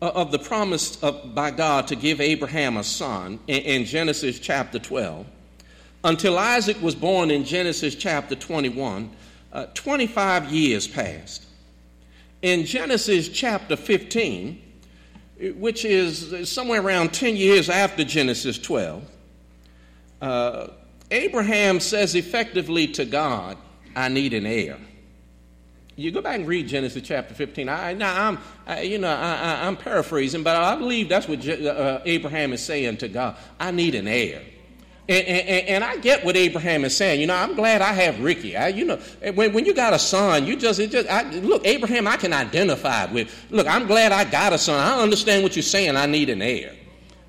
of 0.00 0.32
the 0.32 0.38
promise 0.38 1.02
of, 1.02 1.34
by 1.34 1.50
God 1.50 1.88
to 1.88 1.96
give 1.96 2.20
Abraham 2.20 2.76
a 2.76 2.84
son 2.84 3.38
in, 3.46 3.62
in 3.62 3.84
Genesis 3.84 4.38
chapter 4.38 4.78
12, 4.78 5.26
until 6.02 6.36
Isaac 6.36 6.80
was 6.82 6.94
born 6.94 7.30
in 7.30 7.44
Genesis 7.44 7.94
chapter 7.94 8.34
21, 8.34 9.10
uh, 9.52 9.66
25 9.72 10.52
years 10.52 10.86
passed. 10.86 11.46
In 12.42 12.66
Genesis 12.66 13.28
chapter 13.28 13.76
15, 13.76 14.60
which 15.38 15.84
is 15.84 16.48
somewhere 16.48 16.80
around 16.80 17.12
10 17.12 17.36
years 17.36 17.68
after 17.68 18.04
Genesis 18.04 18.58
12, 18.58 19.04
uh, 20.22 20.66
Abraham 21.10 21.80
says 21.80 22.14
effectively 22.14 22.86
to 22.88 23.04
God, 23.04 23.58
I 23.94 24.08
need 24.08 24.32
an 24.34 24.46
heir. 24.46 24.78
You 25.96 26.10
go 26.10 26.20
back 26.20 26.36
and 26.36 26.48
read 26.48 26.66
Genesis 26.66 27.02
chapter 27.04 27.34
15. 27.34 27.68
I, 27.68 27.92
now 27.92 28.28
I'm, 28.28 28.38
I, 28.66 28.80
you 28.82 28.98
know, 28.98 29.08
I, 29.08 29.66
am 29.66 29.76
paraphrasing, 29.76 30.42
but 30.42 30.56
I 30.56 30.74
believe 30.74 31.08
that's 31.08 31.28
what 31.28 31.46
uh, 31.48 32.00
Abraham 32.04 32.52
is 32.52 32.64
saying 32.64 32.96
to 32.98 33.08
God. 33.08 33.36
I 33.60 33.70
need 33.70 33.94
an 33.94 34.08
heir. 34.08 34.42
And, 35.06 35.26
and, 35.26 35.68
and, 35.68 35.84
I 35.84 35.98
get 35.98 36.24
what 36.24 36.34
Abraham 36.34 36.82
is 36.86 36.96
saying. 36.96 37.20
You 37.20 37.26
know, 37.26 37.34
I'm 37.34 37.54
glad 37.54 37.82
I 37.82 37.92
have 37.92 38.20
Ricky. 38.20 38.56
I, 38.56 38.68
you 38.68 38.86
know, 38.86 38.96
when, 39.34 39.52
when 39.52 39.66
you 39.66 39.74
got 39.74 39.92
a 39.92 39.98
son, 39.98 40.46
you 40.46 40.56
just, 40.56 40.80
just 40.90 41.10
I, 41.10 41.28
look, 41.40 41.66
Abraham, 41.66 42.06
I 42.06 42.16
can 42.16 42.32
identify 42.32 43.04
with. 43.12 43.30
Look, 43.50 43.66
I'm 43.66 43.86
glad 43.86 44.12
I 44.12 44.24
got 44.24 44.54
a 44.54 44.58
son. 44.58 44.80
I 44.80 45.02
understand 45.02 45.42
what 45.42 45.56
you're 45.56 45.62
saying. 45.62 45.96
I 45.96 46.06
need 46.06 46.30
an 46.30 46.40
heir. 46.40 46.74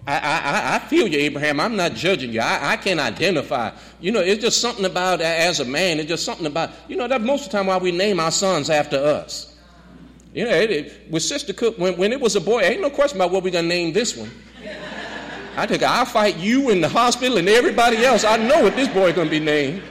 I, 0.08 0.18
I, 0.18 0.76
I 0.76 0.80
feel 0.80 1.08
you, 1.08 1.18
Abraham. 1.20 1.60
I'm 1.60 1.76
not 1.76 1.96
judging 1.96 2.32
you. 2.32 2.40
I, 2.40 2.74
I 2.74 2.78
can 2.78 2.98
identify. 3.00 3.72
You 4.00 4.12
know, 4.12 4.22
it's 4.22 4.42
just 4.42 4.62
something 4.62 4.86
about, 4.86 5.20
as 5.20 5.60
a 5.60 5.66
man, 5.66 6.00
it's 6.00 6.08
just 6.08 6.24
something 6.24 6.46
about, 6.46 6.70
you 6.88 6.96
know, 6.96 7.08
that 7.08 7.22
most 7.22 7.48
of 7.48 7.52
the 7.52 7.58
time 7.58 7.68
why 7.68 7.78
we 7.78 7.92
name 7.92 8.22
our 8.22 8.32
sons 8.32 8.70
after 8.70 8.98
us. 8.98 9.54
You 10.34 10.46
know, 10.46 10.52
it, 10.52 10.72
it, 10.72 11.12
with 11.12 11.24
Sister 11.24 11.54
Cook, 11.54 11.78
when, 11.78 11.98
when 11.98 12.14
it 12.14 12.22
was 12.22 12.36
a 12.36 12.42
boy, 12.42 12.62
ain't 12.62 12.82
no 12.82 12.90
question 12.90 13.18
about 13.18 13.32
what 13.32 13.44
we're 13.44 13.52
going 13.52 13.66
to 13.66 13.70
name 13.70 13.94
this 13.94 14.16
one. 14.16 14.30
I 15.58 15.66
think 15.66 15.84
I'll 15.84 16.06
fight 16.06 16.38
you 16.38 16.70
in 16.70 16.82
the 16.82 16.90
hospital 16.90 17.38
and 17.38 17.48
everybody 17.48 18.04
else. 18.04 18.24
I 18.24 18.38
know 18.38 18.64
what 18.64 18.76
this 18.76 18.90
boy 18.90 19.14
to 19.14 19.26
be 19.26 19.40
named. 19.40 19.82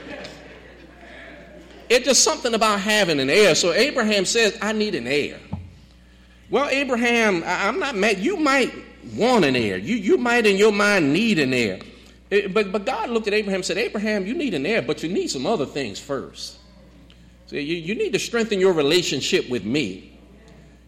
It's 1.89 2.05
just 2.05 2.23
something 2.23 2.53
about 2.53 2.79
having 2.79 3.19
an 3.19 3.29
heir. 3.29 3.55
So 3.55 3.71
Abraham 3.73 4.25
says, 4.25 4.57
I 4.61 4.73
need 4.73 4.95
an 4.95 5.07
heir. 5.07 5.39
Well, 6.49 6.67
Abraham, 6.69 7.43
I'm 7.45 7.79
not 7.79 7.95
mad. 7.95 8.19
You 8.19 8.37
might 8.37 8.73
want 9.15 9.45
an 9.45 9.55
heir. 9.55 9.77
You, 9.77 9.95
you 9.95 10.17
might 10.17 10.45
in 10.45 10.57
your 10.57 10.71
mind 10.71 11.13
need 11.13 11.39
an 11.39 11.53
heir. 11.53 11.79
It, 12.29 12.53
but, 12.53 12.71
but 12.71 12.85
God 12.85 13.09
looked 13.09 13.27
at 13.27 13.33
Abraham 13.33 13.59
and 13.59 13.65
said, 13.65 13.77
Abraham, 13.77 14.25
you 14.25 14.33
need 14.33 14.53
an 14.53 14.65
heir, 14.65 14.81
but 14.81 15.03
you 15.03 15.09
need 15.09 15.27
some 15.27 15.45
other 15.45 15.65
things 15.65 15.99
first. 15.99 16.57
So 17.47 17.55
you, 17.55 17.75
you 17.75 17.93
need 17.93 18.13
to 18.13 18.19
strengthen 18.19 18.59
your 18.59 18.73
relationship 18.73 19.49
with 19.49 19.63
me. 19.63 20.14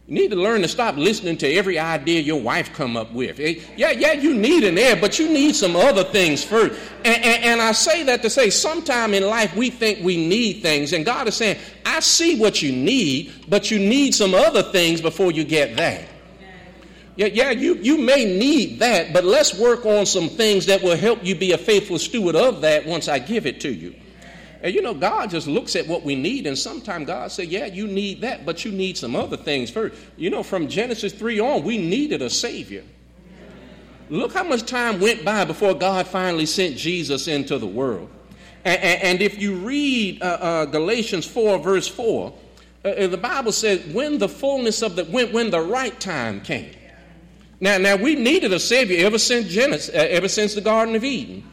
You 0.07 0.15
need 0.15 0.31
to 0.31 0.37
learn 0.37 0.61
to 0.61 0.69
stop 0.69 0.95
listening 0.95 1.37
to 1.39 1.53
every 1.53 1.77
idea 1.77 2.21
your 2.21 2.39
wife 2.39 2.71
come 2.73 2.95
up 2.95 3.11
with. 3.11 3.41
Eh, 3.41 3.55
yeah, 3.75 3.91
yeah, 3.91 4.13
you 4.13 4.33
need 4.33 4.63
an 4.63 4.77
heir, 4.77 4.95
but 4.95 5.19
you 5.19 5.27
need 5.27 5.53
some 5.53 5.75
other 5.75 6.05
things 6.05 6.41
first. 6.41 6.79
And, 7.03 7.21
and, 7.25 7.43
and 7.43 7.61
I 7.61 7.73
say 7.73 8.03
that 8.03 8.21
to 8.21 8.29
say 8.29 8.49
sometime 8.49 9.13
in 9.13 9.23
life 9.23 9.53
we 9.53 9.69
think 9.69 9.99
we 10.01 10.15
need 10.15 10.61
things, 10.61 10.93
and 10.93 11.03
God 11.05 11.27
is 11.27 11.35
saying, 11.35 11.59
I 11.85 11.99
see 11.99 12.39
what 12.39 12.61
you 12.61 12.71
need, 12.71 13.33
but 13.49 13.69
you 13.69 13.79
need 13.79 14.15
some 14.15 14.33
other 14.33 14.63
things 14.63 15.01
before 15.01 15.33
you 15.33 15.43
get 15.43 15.75
that. 15.75 16.05
Yeah, 17.17 17.25
yeah, 17.25 17.51
you, 17.51 17.75
you 17.75 17.97
may 17.97 18.23
need 18.23 18.79
that, 18.79 19.11
but 19.11 19.25
let's 19.25 19.59
work 19.59 19.85
on 19.85 20.05
some 20.05 20.29
things 20.29 20.67
that 20.67 20.81
will 20.83 20.95
help 20.95 21.25
you 21.25 21.35
be 21.35 21.51
a 21.51 21.57
faithful 21.57 21.99
steward 21.99 22.37
of 22.37 22.61
that 22.61 22.85
once 22.85 23.09
I 23.09 23.19
give 23.19 23.45
it 23.45 23.59
to 23.61 23.73
you. 23.73 23.93
And 24.61 24.73
you 24.73 24.81
know, 24.81 24.93
God 24.93 25.29
just 25.29 25.47
looks 25.47 25.75
at 25.75 25.87
what 25.87 26.03
we 26.03 26.15
need, 26.15 26.47
and 26.47 26.57
sometimes 26.57 27.07
God 27.07 27.31
says, 27.31 27.47
Yeah, 27.47 27.65
you 27.65 27.87
need 27.87 28.21
that, 28.21 28.45
but 28.45 28.65
you 28.65 28.71
need 28.71 28.97
some 28.97 29.15
other 29.15 29.37
things 29.37 29.69
first. 29.69 29.95
You 30.17 30.29
know, 30.29 30.43
from 30.43 30.67
Genesis 30.67 31.13
3 31.13 31.39
on, 31.39 31.63
we 31.63 31.77
needed 31.77 32.21
a 32.21 32.29
Savior. 32.29 32.83
Look 34.09 34.33
how 34.33 34.43
much 34.43 34.65
time 34.65 34.99
went 34.99 35.25
by 35.25 35.43
before 35.45 35.73
God 35.73 36.07
finally 36.07 36.45
sent 36.45 36.77
Jesus 36.77 37.27
into 37.27 37.57
the 37.57 37.67
world. 37.67 38.09
And, 38.63 38.81
and, 38.81 39.03
and 39.03 39.21
if 39.21 39.41
you 39.41 39.55
read 39.55 40.21
uh, 40.21 40.25
uh, 40.25 40.65
Galatians 40.65 41.25
4, 41.25 41.59
verse 41.59 41.87
4, 41.87 42.33
uh, 42.83 42.87
uh, 42.87 43.07
the 43.07 43.17
Bible 43.17 43.51
says, 43.51 43.85
when 43.93 44.17
the 44.17 44.29
fullness 44.29 44.81
of 44.81 44.95
the, 44.95 45.03
when, 45.05 45.33
when 45.33 45.49
the 45.49 45.59
right 45.59 45.97
time 45.99 46.41
came. 46.41 46.71
Now, 47.59 47.77
now 47.77 47.95
we 47.95 48.15
needed 48.15 48.53
a 48.53 48.59
Savior 48.59 49.05
ever 49.05 49.17
since 49.17 49.47
Genesis, 49.47 49.93
uh, 49.93 49.97
ever 49.97 50.27
since 50.27 50.53
the 50.53 50.61
Garden 50.61 50.95
of 50.95 51.03
Eden. 51.03 51.43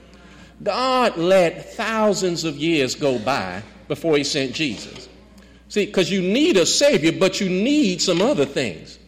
God 0.62 1.17
let 1.17 1.75
thousands 1.75 2.45
of 2.45 2.57
years 2.57 2.95
go 2.95 3.19
by 3.19 3.62
before 3.88 4.17
he 4.17 4.25
sent 4.25 4.55
Jesus. 4.55 5.09
See, 5.69 5.87
because 5.87 6.11
you 6.11 6.23
need 6.23 6.57
a 6.57 6.67
Savior, 6.67 7.12
but 7.12 7.40
you 7.40 7.49
need 7.49 8.01
some 8.01 8.23
other 8.23 8.47
things. 8.47 8.99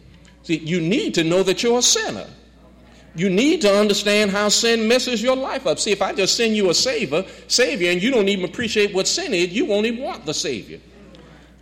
See, 0.43 0.59
you 0.59 0.81
need 0.81 1.15
to 1.15 1.25
know 1.25 1.43
that 1.43 1.63
you're 1.63 1.79
a 1.79 1.83
sinner. 1.83 2.27
You 3.17 3.31
need 3.31 3.63
to 3.63 3.75
understand 3.75 4.31
how 4.31 4.51
sin 4.51 4.87
messes 4.89 5.23
your 5.23 5.37
life 5.37 5.67
up. 5.67 5.79
See, 5.79 5.91
if 5.91 6.03
I 6.03 6.13
just 6.13 6.37
send 6.37 6.55
you 6.55 6.69
a 6.69 6.75
savior, 6.75 7.25
savior, 7.49 7.91
and 7.91 8.03
you 8.03 8.11
don't 8.11 8.29
even 8.29 8.45
appreciate 8.45 8.95
what 8.95 9.09
sin 9.09 9.33
is, 9.33 9.49
you 9.49 9.65
won't 9.65 9.87
even 9.87 10.05
want 10.05 10.27
the 10.27 10.35
Savior. 10.35 10.79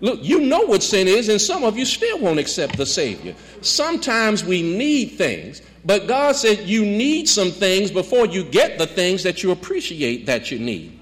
Look, 0.05 0.23
you 0.23 0.40
know 0.40 0.61
what 0.61 0.83
sin 0.83 1.09
is, 1.09 1.31
and 1.31 1.40
some 1.40 1.64
of 1.64 1.79
you 1.79 1.87
still 1.87 2.19
won't 2.19 2.38
accept 2.38 2.77
the 2.77 2.85
Savior. 2.85 3.35
Sometimes 3.62 4.45
we 4.45 4.61
need 4.61 5.12
things, 5.12 5.62
but 5.83 6.07
God 6.07 6.37
said 6.37 6.69
you 6.69 6.85
need 6.85 7.27
some 7.27 7.51
things 7.51 7.90
before 7.90 8.27
you 8.27 8.45
get 8.45 8.77
the 8.77 8.87
things 8.87 9.23
that 9.23 9.43
you 9.43 9.51
appreciate 9.51 10.27
that 10.27 10.51
you 10.51 10.59
need. 10.59 11.01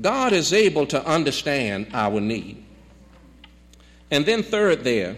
God 0.00 0.32
is 0.32 0.54
able 0.54 0.86
to 0.86 1.06
understand 1.06 1.88
our 1.92 2.18
need. 2.18 2.64
And 4.10 4.24
then, 4.24 4.42
third, 4.42 4.84
there, 4.84 5.16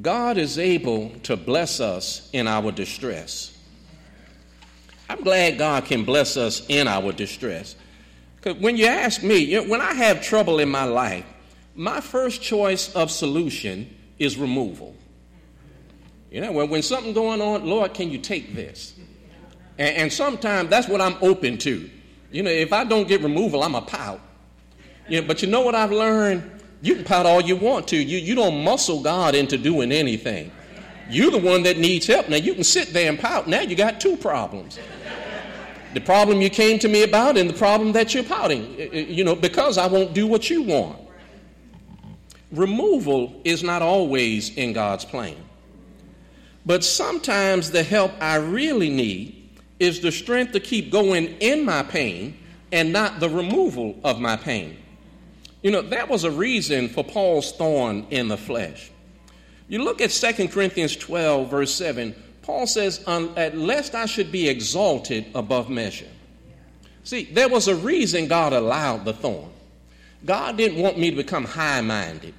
God 0.00 0.38
is 0.38 0.60
able 0.60 1.10
to 1.24 1.36
bless 1.36 1.80
us 1.80 2.30
in 2.32 2.46
our 2.46 2.70
distress. 2.70 3.58
I'm 5.08 5.24
glad 5.24 5.58
God 5.58 5.86
can 5.86 6.04
bless 6.04 6.36
us 6.36 6.64
in 6.68 6.86
our 6.86 7.10
distress. 7.10 7.74
Because 8.36 8.62
when 8.62 8.76
you 8.76 8.86
ask 8.86 9.24
me, 9.24 9.38
you 9.38 9.64
know, 9.64 9.68
when 9.68 9.80
I 9.80 9.92
have 9.94 10.22
trouble 10.22 10.60
in 10.60 10.68
my 10.68 10.84
life, 10.84 11.24
my 11.80 12.02
first 12.02 12.42
choice 12.42 12.94
of 12.94 13.10
solution 13.10 13.88
is 14.18 14.36
removal. 14.36 14.94
You 16.30 16.42
know, 16.42 16.52
when, 16.52 16.68
when 16.68 16.82
something's 16.82 17.14
going 17.14 17.40
on, 17.40 17.64
Lord, 17.64 17.94
can 17.94 18.10
you 18.10 18.18
take 18.18 18.54
this? 18.54 18.94
And, 19.78 19.96
and 19.96 20.12
sometimes 20.12 20.68
that's 20.68 20.88
what 20.88 21.00
I'm 21.00 21.16
open 21.22 21.56
to. 21.56 21.88
You 22.30 22.42
know, 22.42 22.50
if 22.50 22.74
I 22.74 22.84
don't 22.84 23.08
get 23.08 23.22
removal, 23.22 23.62
I'm 23.62 23.74
a 23.74 23.80
pout. 23.80 24.20
You 25.08 25.22
know, 25.22 25.26
but 25.26 25.40
you 25.40 25.48
know 25.48 25.62
what 25.62 25.74
I've 25.74 25.90
learned? 25.90 26.50
You 26.82 26.96
can 26.96 27.04
pout 27.04 27.24
all 27.24 27.40
you 27.40 27.56
want 27.56 27.88
to. 27.88 27.96
You, 27.96 28.18
you 28.18 28.34
don't 28.34 28.62
muscle 28.62 29.02
God 29.02 29.34
into 29.34 29.56
doing 29.56 29.90
anything. 29.90 30.52
You're 31.08 31.30
the 31.30 31.38
one 31.38 31.62
that 31.62 31.78
needs 31.78 32.06
help. 32.06 32.28
Now, 32.28 32.36
you 32.36 32.52
can 32.52 32.62
sit 32.62 32.92
there 32.92 33.08
and 33.08 33.18
pout. 33.18 33.48
Now 33.48 33.62
you 33.62 33.74
got 33.74 34.02
two 34.02 34.18
problems. 34.18 34.78
The 35.94 36.00
problem 36.02 36.42
you 36.42 36.50
came 36.50 36.78
to 36.80 36.88
me 36.88 37.04
about 37.04 37.38
and 37.38 37.48
the 37.48 37.54
problem 37.54 37.92
that 37.92 38.12
you're 38.12 38.22
pouting. 38.22 38.64
Uh, 38.78 38.82
uh, 38.82 38.98
you 38.98 39.24
know, 39.24 39.34
because 39.34 39.78
I 39.78 39.86
won't 39.86 40.12
do 40.12 40.26
what 40.26 40.50
you 40.50 40.60
want. 40.60 41.06
Removal 42.52 43.40
is 43.44 43.62
not 43.62 43.82
always 43.82 44.54
in 44.56 44.72
God's 44.72 45.04
plan. 45.04 45.36
But 46.66 46.84
sometimes 46.84 47.70
the 47.70 47.82
help 47.82 48.12
I 48.20 48.36
really 48.36 48.90
need 48.90 49.50
is 49.78 50.00
the 50.00 50.12
strength 50.12 50.52
to 50.52 50.60
keep 50.60 50.90
going 50.90 51.36
in 51.38 51.64
my 51.64 51.82
pain 51.82 52.36
and 52.72 52.92
not 52.92 53.20
the 53.20 53.28
removal 53.28 53.98
of 54.04 54.20
my 54.20 54.36
pain. 54.36 54.76
You 55.62 55.70
know, 55.70 55.82
that 55.82 56.08
was 56.08 56.24
a 56.24 56.30
reason 56.30 56.88
for 56.88 57.04
Paul's 57.04 57.52
thorn 57.52 58.06
in 58.10 58.28
the 58.28 58.36
flesh. 58.36 58.90
You 59.68 59.82
look 59.82 60.00
at 60.00 60.10
2 60.10 60.48
Corinthians 60.48 60.96
12, 60.96 61.50
verse 61.50 61.74
7, 61.74 62.14
Paul 62.42 62.66
says, 62.66 63.00
"At 63.06 63.56
Lest 63.56 63.94
I 63.94 64.06
should 64.06 64.32
be 64.32 64.48
exalted 64.48 65.26
above 65.34 65.70
measure. 65.70 66.08
See, 67.04 67.24
there 67.24 67.48
was 67.48 67.68
a 67.68 67.74
reason 67.74 68.26
God 68.26 68.52
allowed 68.52 69.04
the 69.04 69.12
thorn. 69.12 69.50
God 70.24 70.56
didn't 70.56 70.78
want 70.78 70.98
me 70.98 71.10
to 71.10 71.16
become 71.16 71.44
high 71.44 71.80
minded, 71.80 72.34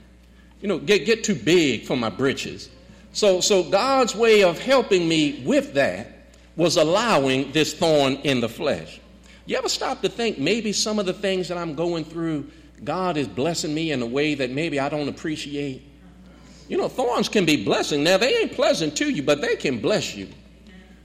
you 0.61 0.67
know, 0.67 0.77
get, 0.77 1.05
get 1.05 1.23
too 1.23 1.35
big 1.35 1.85
for 1.85 1.97
my 1.97 2.09
britches. 2.09 2.69
So, 3.13 3.41
so 3.41 3.63
God's 3.63 4.15
way 4.15 4.43
of 4.43 4.59
helping 4.59 5.07
me 5.07 5.43
with 5.45 5.73
that 5.73 6.07
was 6.55 6.77
allowing 6.77 7.51
this 7.51 7.73
thorn 7.73 8.13
in 8.23 8.39
the 8.39 8.49
flesh. 8.49 8.99
You 9.45 9.57
ever 9.57 9.69
stop 9.69 10.01
to 10.01 10.09
think 10.09 10.37
maybe 10.37 10.71
some 10.71 10.99
of 10.99 11.05
the 11.05 11.13
things 11.13 11.47
that 11.47 11.57
I'm 11.57 11.75
going 11.75 12.05
through, 12.05 12.49
God 12.83 13.17
is 13.17 13.27
blessing 13.27 13.73
me 13.73 13.91
in 13.91 14.01
a 14.01 14.05
way 14.05 14.35
that 14.35 14.51
maybe 14.51 14.79
I 14.79 14.87
don't 14.87 15.09
appreciate? 15.09 15.81
You 16.69 16.77
know, 16.77 16.87
thorns 16.87 17.27
can 17.27 17.45
be 17.45 17.65
blessing. 17.65 18.03
Now, 18.03 18.17
they 18.17 18.33
ain't 18.37 18.53
pleasant 18.53 18.95
to 18.97 19.09
you, 19.09 19.23
but 19.23 19.41
they 19.41 19.55
can 19.55 19.79
bless 19.79 20.15
you. 20.15 20.29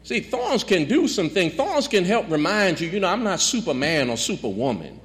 See, 0.05 0.21
thorns 0.21 0.63
can 0.63 0.85
do 0.85 1.09
some 1.09 1.29
things. 1.29 1.55
Thorns 1.55 1.89
can 1.89 2.05
help 2.05 2.31
remind 2.31 2.79
you, 2.79 2.89
you 2.89 3.01
know, 3.01 3.09
I'm 3.09 3.25
not 3.25 3.41
Superman 3.41 4.09
or 4.09 4.17
Superwoman. 4.17 5.01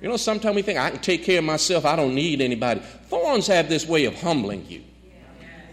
You 0.00 0.08
know, 0.08 0.16
sometimes 0.16 0.56
we 0.56 0.62
think 0.62 0.78
I 0.78 0.90
can 0.90 1.00
take 1.00 1.24
care 1.24 1.38
of 1.38 1.44
myself, 1.44 1.84
I 1.84 1.94
don't 1.96 2.14
need 2.14 2.40
anybody. 2.40 2.80
Thorns 3.08 3.46
have 3.48 3.68
this 3.68 3.86
way 3.86 4.06
of 4.06 4.14
humbling 4.20 4.64
you. 4.68 4.82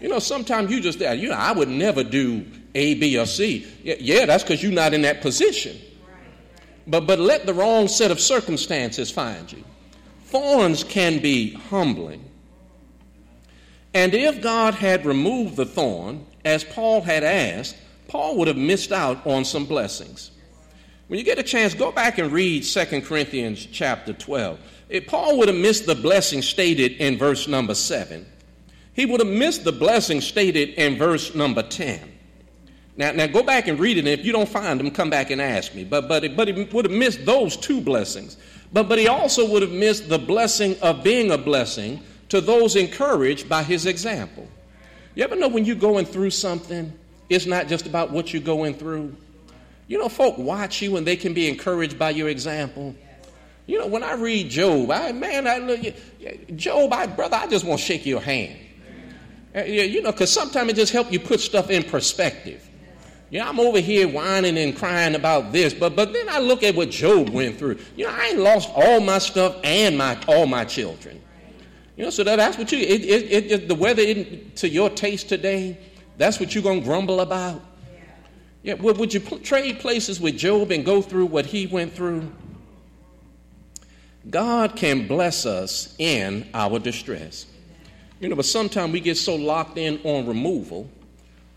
You 0.00 0.08
know, 0.08 0.18
sometimes 0.18 0.70
you 0.70 0.80
just, 0.80 1.00
you 1.00 1.28
know, 1.28 1.34
I 1.34 1.52
would 1.52 1.68
never 1.68 2.04
do 2.04 2.46
A, 2.74 2.94
B, 2.94 3.18
or 3.18 3.26
C. 3.26 3.66
Yeah, 3.82 4.26
that's 4.26 4.44
because 4.44 4.62
you're 4.62 4.70
not 4.70 4.94
in 4.94 5.02
that 5.02 5.22
position. 5.22 5.76
But, 6.86 7.06
but 7.06 7.18
let 7.18 7.46
the 7.46 7.54
wrong 7.54 7.88
set 7.88 8.10
of 8.10 8.20
circumstances 8.20 9.10
find 9.10 9.50
you. 9.50 9.64
Thorns 10.26 10.84
can 10.84 11.20
be 11.20 11.54
humbling. 11.54 12.24
And 13.94 14.14
if 14.14 14.40
God 14.42 14.74
had 14.74 15.06
removed 15.06 15.56
the 15.56 15.66
thorn, 15.66 16.26
as 16.44 16.62
Paul 16.64 17.00
had 17.00 17.24
asked, 17.24 17.76
Paul 18.06 18.36
would 18.36 18.48
have 18.48 18.56
missed 18.56 18.92
out 18.92 19.26
on 19.26 19.44
some 19.44 19.64
blessings. 19.64 20.30
When 21.08 21.18
you 21.18 21.24
get 21.24 21.38
a 21.38 21.42
chance, 21.42 21.72
go 21.72 21.90
back 21.90 22.18
and 22.18 22.30
read 22.30 22.64
2 22.64 23.00
Corinthians 23.00 23.66
chapter 23.66 24.12
12. 24.12 24.58
If 24.90 25.06
Paul 25.06 25.38
would 25.38 25.48
have 25.48 25.56
missed 25.56 25.86
the 25.86 25.94
blessing 25.94 26.42
stated 26.42 26.92
in 26.92 27.16
verse 27.16 27.48
number 27.48 27.74
7. 27.74 28.26
He 28.92 29.06
would 29.06 29.20
have 29.20 29.28
missed 29.28 29.64
the 29.64 29.72
blessing 29.72 30.20
stated 30.20 30.70
in 30.70 30.98
verse 30.98 31.34
number 31.34 31.62
10. 31.62 32.00
Now, 32.98 33.12
now 33.12 33.26
go 33.26 33.42
back 33.42 33.68
and 33.68 33.78
read 33.78 33.96
it, 33.96 34.00
and 34.00 34.08
if 34.08 34.26
you 34.26 34.32
don't 34.32 34.48
find 34.48 34.78
them, 34.78 34.90
come 34.90 35.08
back 35.08 35.30
and 35.30 35.40
ask 35.40 35.74
me. 35.74 35.84
But, 35.84 36.08
but, 36.08 36.36
but 36.36 36.48
he 36.48 36.64
would 36.64 36.84
have 36.84 36.92
missed 36.92 37.24
those 37.24 37.56
two 37.56 37.80
blessings. 37.80 38.36
But, 38.72 38.88
but 38.88 38.98
he 38.98 39.08
also 39.08 39.48
would 39.50 39.62
have 39.62 39.72
missed 39.72 40.08
the 40.08 40.18
blessing 40.18 40.76
of 40.82 41.02
being 41.02 41.30
a 41.30 41.38
blessing 41.38 42.02
to 42.28 42.40
those 42.42 42.76
encouraged 42.76 43.48
by 43.48 43.62
his 43.62 43.86
example. 43.86 44.46
You 45.14 45.24
ever 45.24 45.36
know 45.36 45.48
when 45.48 45.64
you're 45.64 45.76
going 45.76 46.04
through 46.04 46.30
something, 46.30 46.92
it's 47.30 47.46
not 47.46 47.68
just 47.68 47.86
about 47.86 48.10
what 48.10 48.34
you're 48.34 48.42
going 48.42 48.74
through? 48.74 49.16
You 49.88 49.98
know, 49.98 50.08
folk 50.08 50.38
watch 50.38 50.80
you 50.82 50.96
and 50.96 51.06
they 51.06 51.16
can 51.16 51.34
be 51.34 51.48
encouraged 51.48 51.98
by 51.98 52.10
your 52.10 52.28
example. 52.28 52.94
You 53.66 53.78
know, 53.78 53.86
when 53.86 54.02
I 54.02 54.14
read 54.14 54.50
Job, 54.50 54.90
I 54.90 55.12
man, 55.12 55.46
I 55.46 55.58
look, 55.58 55.80
Job, 56.56 56.92
I 56.92 57.06
brother, 57.06 57.36
I 57.36 57.46
just 57.46 57.64
want 57.64 57.80
to 57.80 57.86
shake 57.86 58.06
your 58.06 58.20
hand. 58.20 58.56
Uh, 59.56 59.62
you 59.62 60.02
know, 60.02 60.12
because 60.12 60.32
sometimes 60.32 60.70
it 60.70 60.76
just 60.76 60.92
helps 60.92 61.10
you 61.10 61.18
put 61.18 61.40
stuff 61.40 61.70
in 61.70 61.82
perspective. 61.82 62.68
You 63.30 63.40
know, 63.40 63.48
I'm 63.48 63.60
over 63.60 63.80
here 63.80 64.08
whining 64.08 64.56
and 64.56 64.76
crying 64.76 65.14
about 65.14 65.52
this, 65.52 65.74
but 65.74 65.96
but 65.96 66.12
then 66.12 66.28
I 66.28 66.38
look 66.38 66.62
at 66.62 66.74
what 66.74 66.90
Job 66.90 67.30
went 67.30 67.58
through. 67.58 67.78
You 67.96 68.06
know, 68.06 68.12
I 68.12 68.28
ain't 68.28 68.38
lost 68.38 68.70
all 68.74 69.00
my 69.00 69.18
stuff 69.18 69.56
and 69.64 69.98
my 69.98 70.18
all 70.28 70.46
my 70.46 70.64
children. 70.64 71.20
You 71.96 72.04
know, 72.04 72.10
so 72.10 72.22
that, 72.22 72.36
that's 72.36 72.56
what 72.56 72.70
you, 72.70 72.78
it, 72.78 73.04
it, 73.04 73.52
it, 73.52 73.68
the 73.68 73.74
weather 73.74 74.04
to 74.04 74.68
your 74.68 74.88
taste 74.88 75.28
today, 75.28 75.76
that's 76.16 76.38
what 76.38 76.54
you're 76.54 76.62
to 76.62 76.80
grumble 76.80 77.20
about? 77.20 77.60
Yeah, 78.62 78.74
would, 78.74 78.98
would 78.98 79.14
you 79.14 79.20
pl- 79.20 79.38
trade 79.38 79.80
places 79.80 80.20
with 80.20 80.36
Job 80.36 80.70
and 80.70 80.84
go 80.84 81.00
through 81.00 81.26
what 81.26 81.46
he 81.46 81.66
went 81.66 81.92
through? 81.92 82.30
God 84.28 84.76
can 84.76 85.06
bless 85.06 85.46
us 85.46 85.94
in 85.98 86.48
our 86.52 86.78
distress. 86.78 87.46
You 88.20 88.28
know, 88.28 88.36
but 88.36 88.44
sometimes 88.44 88.92
we 88.92 89.00
get 89.00 89.16
so 89.16 89.36
locked 89.36 89.78
in 89.78 90.00
on 90.04 90.26
removal 90.26 90.90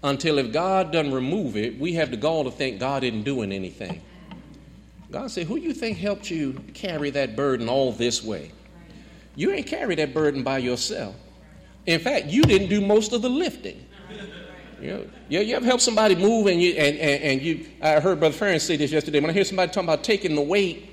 until 0.03 0.37
if 0.37 0.51
God 0.51 0.91
doesn't 0.91 1.13
remove 1.13 1.57
it, 1.57 1.79
we 1.79 1.93
have 1.93 2.11
the 2.11 2.17
gall 2.17 2.43
to 2.43 2.51
think 2.51 2.79
God 2.79 3.03
isn't 3.03 3.23
doing 3.23 3.51
anything. 3.51 4.01
God 5.11 5.29
said, 5.29 5.47
Who 5.47 5.57
you 5.57 5.73
think 5.73 5.97
helped 5.97 6.29
you 6.29 6.53
carry 6.73 7.09
that 7.11 7.35
burden 7.35 7.67
all 7.67 7.91
this 7.91 8.23
way? 8.23 8.51
You 9.35 9.51
ain't 9.51 9.67
carry 9.67 9.95
that 9.95 10.13
burden 10.13 10.43
by 10.43 10.59
yourself. 10.59 11.15
In 11.85 11.99
fact, 11.99 12.27
you 12.27 12.43
didn't 12.43 12.69
do 12.69 12.79
most 12.79 13.11
of 13.11 13.21
the 13.21 13.29
lifting. 13.29 13.85
You, 14.81 14.87
know, 14.87 15.05
you, 15.29 15.55
ever 15.55 15.65
help 15.65 15.79
somebody 15.79 16.15
move 16.15 16.47
and 16.47 16.59
you 16.59 16.71
and, 16.71 16.97
and, 16.97 17.23
and, 17.23 17.41
you 17.41 17.67
I 17.81 17.99
heard 17.99 18.19
Brother 18.19 18.33
Farron 18.33 18.59
say 18.59 18.77
this 18.77 18.91
yesterday. 18.91 19.19
When 19.19 19.29
I 19.29 19.33
hear 19.33 19.43
somebody 19.43 19.71
talking 19.71 19.87
about 19.87 20.03
taking 20.03 20.35
the 20.35 20.41
weight, 20.41 20.87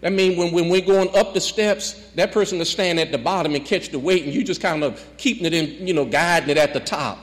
that 0.00 0.12
means 0.12 0.36
when, 0.36 0.52
when 0.52 0.68
we're 0.68 0.80
going 0.80 1.14
up 1.16 1.34
the 1.34 1.40
steps, 1.40 2.10
that 2.16 2.32
person 2.32 2.58
will 2.58 2.64
stand 2.64 2.98
at 2.98 3.12
the 3.12 3.18
bottom 3.18 3.54
and 3.54 3.64
catch 3.64 3.90
the 3.90 3.98
weight, 3.98 4.24
and 4.24 4.32
you 4.32 4.42
just 4.42 4.60
kind 4.60 4.82
of 4.82 5.04
keeping 5.18 5.44
it 5.44 5.54
in, 5.54 5.86
you 5.86 5.94
know, 5.94 6.04
guiding 6.04 6.50
it 6.50 6.56
at 6.56 6.72
the 6.72 6.80
top. 6.80 7.18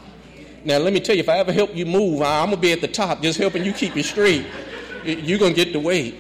Now 0.64 0.78
let 0.78 0.94
me 0.94 1.00
tell 1.00 1.16
you, 1.16 1.20
if 1.20 1.30
I 1.30 1.38
ever 1.38 1.52
help 1.52 1.76
you 1.76 1.86
move, 1.86 2.22
I'm 2.22 2.50
gonna 2.50 2.58
be 2.58 2.72
at 2.72 2.82
the 2.82 2.88
top, 2.88 3.22
just 3.22 3.38
helping 3.38 3.66
you 3.66 3.74
keep 3.74 3.98
it 3.98 4.06
straight. 4.06 4.46
You're 5.04 5.40
gonna 5.40 5.54
get 5.54 5.74
the 5.74 5.80
weight. 5.80 6.16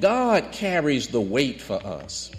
God 0.00 0.52
carries 0.52 1.08
the 1.08 1.20
weight 1.20 1.60
for 1.60 1.84
us. 1.84 2.30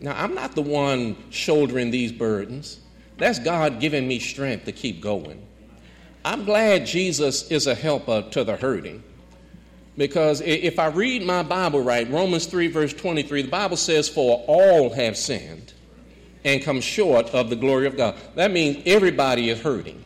Now, 0.00 0.14
I'm 0.16 0.34
not 0.34 0.54
the 0.54 0.62
one 0.62 1.16
shouldering 1.30 1.90
these 1.90 2.12
burdens. 2.12 2.80
That's 3.16 3.38
God 3.38 3.80
giving 3.80 4.08
me 4.08 4.18
strength 4.18 4.64
to 4.64 4.72
keep 4.72 5.00
going. 5.00 5.46
I'm 6.24 6.44
glad 6.44 6.86
Jesus 6.86 7.50
is 7.50 7.66
a 7.66 7.74
helper 7.74 8.22
to 8.30 8.44
the 8.44 8.56
hurting. 8.56 9.02
Because 9.96 10.40
if 10.40 10.78
I 10.78 10.86
read 10.86 11.24
my 11.24 11.42
Bible 11.42 11.80
right, 11.80 12.10
Romans 12.10 12.46
3, 12.46 12.68
verse 12.68 12.92
23, 12.92 13.42
the 13.42 13.48
Bible 13.48 13.76
says, 13.76 14.08
For 14.08 14.42
all 14.48 14.90
have 14.90 15.16
sinned 15.16 15.72
and 16.44 16.62
come 16.62 16.80
short 16.80 17.30
of 17.30 17.48
the 17.48 17.56
glory 17.56 17.86
of 17.86 17.96
God. 17.96 18.16
That 18.34 18.50
means 18.50 18.82
everybody 18.86 19.50
is 19.50 19.60
hurting. 19.60 20.04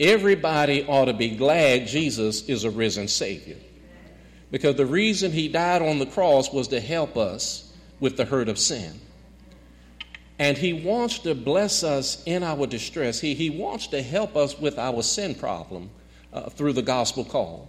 Everybody 0.00 0.84
ought 0.86 1.04
to 1.04 1.12
be 1.12 1.36
glad 1.36 1.86
Jesus 1.86 2.48
is 2.48 2.64
a 2.64 2.70
risen 2.70 3.06
Savior. 3.06 3.56
Because 4.50 4.76
the 4.76 4.86
reason 4.86 5.30
he 5.30 5.48
died 5.48 5.82
on 5.82 5.98
the 5.98 6.06
cross 6.06 6.52
was 6.52 6.68
to 6.68 6.80
help 6.80 7.16
us 7.16 7.72
with 8.00 8.16
the 8.16 8.24
hurt 8.24 8.48
of 8.48 8.58
sin. 8.58 9.00
And 10.38 10.58
He 10.58 10.72
wants 10.72 11.20
to 11.20 11.34
bless 11.34 11.84
us 11.84 12.22
in 12.26 12.42
our 12.42 12.66
distress. 12.66 13.20
He, 13.20 13.34
he 13.34 13.50
wants 13.50 13.86
to 13.88 14.02
help 14.02 14.36
us 14.36 14.58
with 14.58 14.78
our 14.78 15.02
sin 15.02 15.34
problem 15.34 15.90
uh, 16.32 16.50
through 16.50 16.72
the 16.72 16.82
gospel 16.82 17.24
call. 17.24 17.68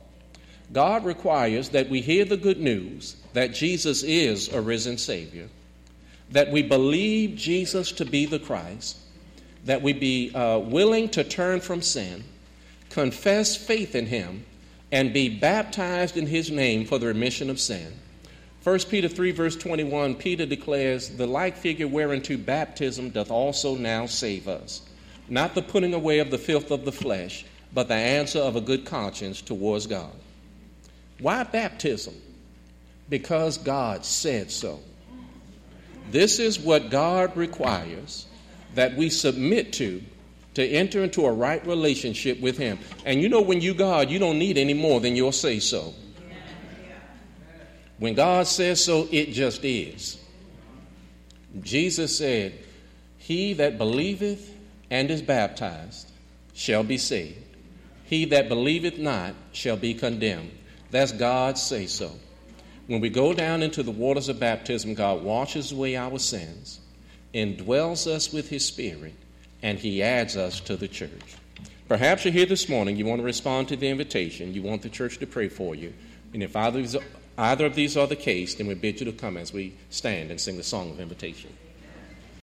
God 0.74 1.06
requires 1.06 1.70
that 1.70 1.90
we 1.90 2.02
hear 2.02 2.26
the 2.26 2.38
good 2.38 2.60
news 2.60 3.18
that 3.34 3.54
Jesus 3.54 4.02
is 4.02 4.52
a 4.52 4.60
risen 4.60 4.98
Savior, 4.98 5.48
that 6.32 6.52
we 6.52 6.64
believe 6.64 7.36
Jesus 7.36 7.92
to 7.94 8.06
be 8.06 8.26
the 8.26 8.40
Christ, 8.40 8.98
that 9.66 9.84
we 9.84 9.94
be 9.94 10.34
uh, 10.34 10.58
willing 10.58 11.10
to 11.10 11.24
turn 11.24 11.62
from 11.62 11.84
sin, 11.84 12.24
confess 12.90 13.56
faith 13.56 13.94
in 13.94 14.08
Him, 14.08 14.44
and 14.92 15.14
be 15.14 15.30
baptized 15.30 16.18
in 16.18 16.26
His 16.26 16.50
name 16.50 16.86
for 16.86 16.98
the 16.98 17.08
remission 17.08 17.52
of 17.52 17.60
sin 17.60 17.94
1 18.66 18.80
Peter 18.90 19.08
3, 19.08 19.30
verse 19.30 19.56
21, 19.56 20.16
Peter 20.16 20.44
declares, 20.48 21.10
The 21.10 21.28
like 21.28 21.56
figure 21.56 21.88
whereunto 21.88 22.36
baptism 22.36 23.12
doth 23.12 23.30
also 23.30 23.76
now 23.76 24.08
save 24.08 24.48
us, 24.48 24.82
not 25.30 25.54
the 25.54 25.62
putting 25.62 25.94
away 25.94 26.18
of 26.18 26.32
the 26.32 26.40
filth 26.40 26.72
of 26.72 26.84
the 26.84 26.92
flesh, 26.92 27.46
but 27.76 27.88
the 27.88 27.94
answer 27.94 28.40
of 28.40 28.56
a 28.56 28.62
good 28.62 28.84
conscience 28.84 29.40
towards 29.40 29.86
God. 29.86 30.12
Why 31.20 31.44
baptism? 31.44 32.16
Because 33.08 33.60
God 33.60 34.04
said 34.04 34.50
so. 34.50 34.80
This 36.10 36.40
is 36.40 36.60
what 36.60 36.90
God 36.90 37.38
requires 37.38 38.26
that 38.74 38.96
we 38.96 39.12
submit 39.12 39.74
to 39.74 40.02
to 40.56 40.66
enter 40.66 41.04
into 41.04 41.28
a 41.28 41.32
right 41.32 41.64
relationship 41.68 42.42
with 42.42 42.58
Him. 42.58 42.80
And 43.06 43.22
you 43.22 43.30
know, 43.30 43.42
when 43.42 43.62
you 43.62 43.76
God, 43.76 44.10
you 44.10 44.18
don't 44.18 44.40
need 44.40 44.58
any 44.58 44.74
more 44.74 45.00
than 45.00 45.16
your 45.16 45.34
say 45.34 45.60
so. 45.60 45.94
When 47.98 48.14
God 48.14 48.48
says 48.48 48.84
so, 48.84 49.08
it 49.12 49.32
just 49.32 49.64
is. 49.64 50.18
Jesus 51.62 52.18
said, 52.18 52.54
He 53.18 53.54
that 53.54 53.78
believeth 53.78 54.54
and 54.90 55.10
is 55.10 55.22
baptized 55.22 56.12
shall 56.54 56.84
be 56.84 56.98
saved. 56.98 57.42
He 58.06 58.26
that 58.26 58.50
believeth 58.50 58.98
not 58.98 59.34
shall 59.52 59.78
be 59.78 59.94
condemned. 59.94 60.52
That's 60.92 61.12
God's 61.12 61.62
say 61.62 61.88
so. 61.88 62.12
When 62.88 63.02
we 63.02 63.10
go 63.10 63.34
down 63.34 63.64
into 63.64 63.82
the 63.82 63.92
waters 63.92 64.30
of 64.30 64.40
baptism, 64.40 64.94
God 64.94 65.24
washes 65.24 65.72
away 65.72 65.96
our 65.96 66.20
sins, 66.20 66.80
indwells 67.34 68.06
us 68.06 68.32
with 68.32 68.50
His 68.50 68.64
Spirit, 68.64 69.16
and 69.64 69.80
He 69.80 70.04
adds 70.04 70.38
us 70.38 70.60
to 70.62 70.78
the 70.78 70.88
church. 70.88 71.36
Perhaps 71.88 72.26
you're 72.26 72.34
here 72.34 72.46
this 72.46 72.70
morning, 72.70 72.96
you 72.96 73.06
want 73.06 73.20
to 73.20 73.26
respond 73.26 73.70
to 73.70 73.76
the 73.76 73.88
invitation, 73.88 74.54
you 74.54 74.62
want 74.62 74.84
the 74.84 74.90
church 74.90 75.18
to 75.20 75.28
pray 75.28 75.50
for 75.50 75.74
you. 75.74 75.94
And 76.34 76.44
if 76.44 76.56
either 76.56 76.80
either 77.38 77.66
of 77.66 77.76
these 77.76 77.98
are 77.98 78.08
the 78.08 78.16
case, 78.16 78.56
then 78.56 78.68
we 78.68 78.74
bid 78.74 79.00
you 79.00 79.06
to 79.06 79.12
come 79.12 79.38
as 79.38 79.54
we 79.54 79.74
stand 79.90 80.32
and 80.32 80.40
sing 80.40 80.58
the 80.58 80.64
song 80.64 80.92
of 80.92 81.00
invitation. 81.00 81.52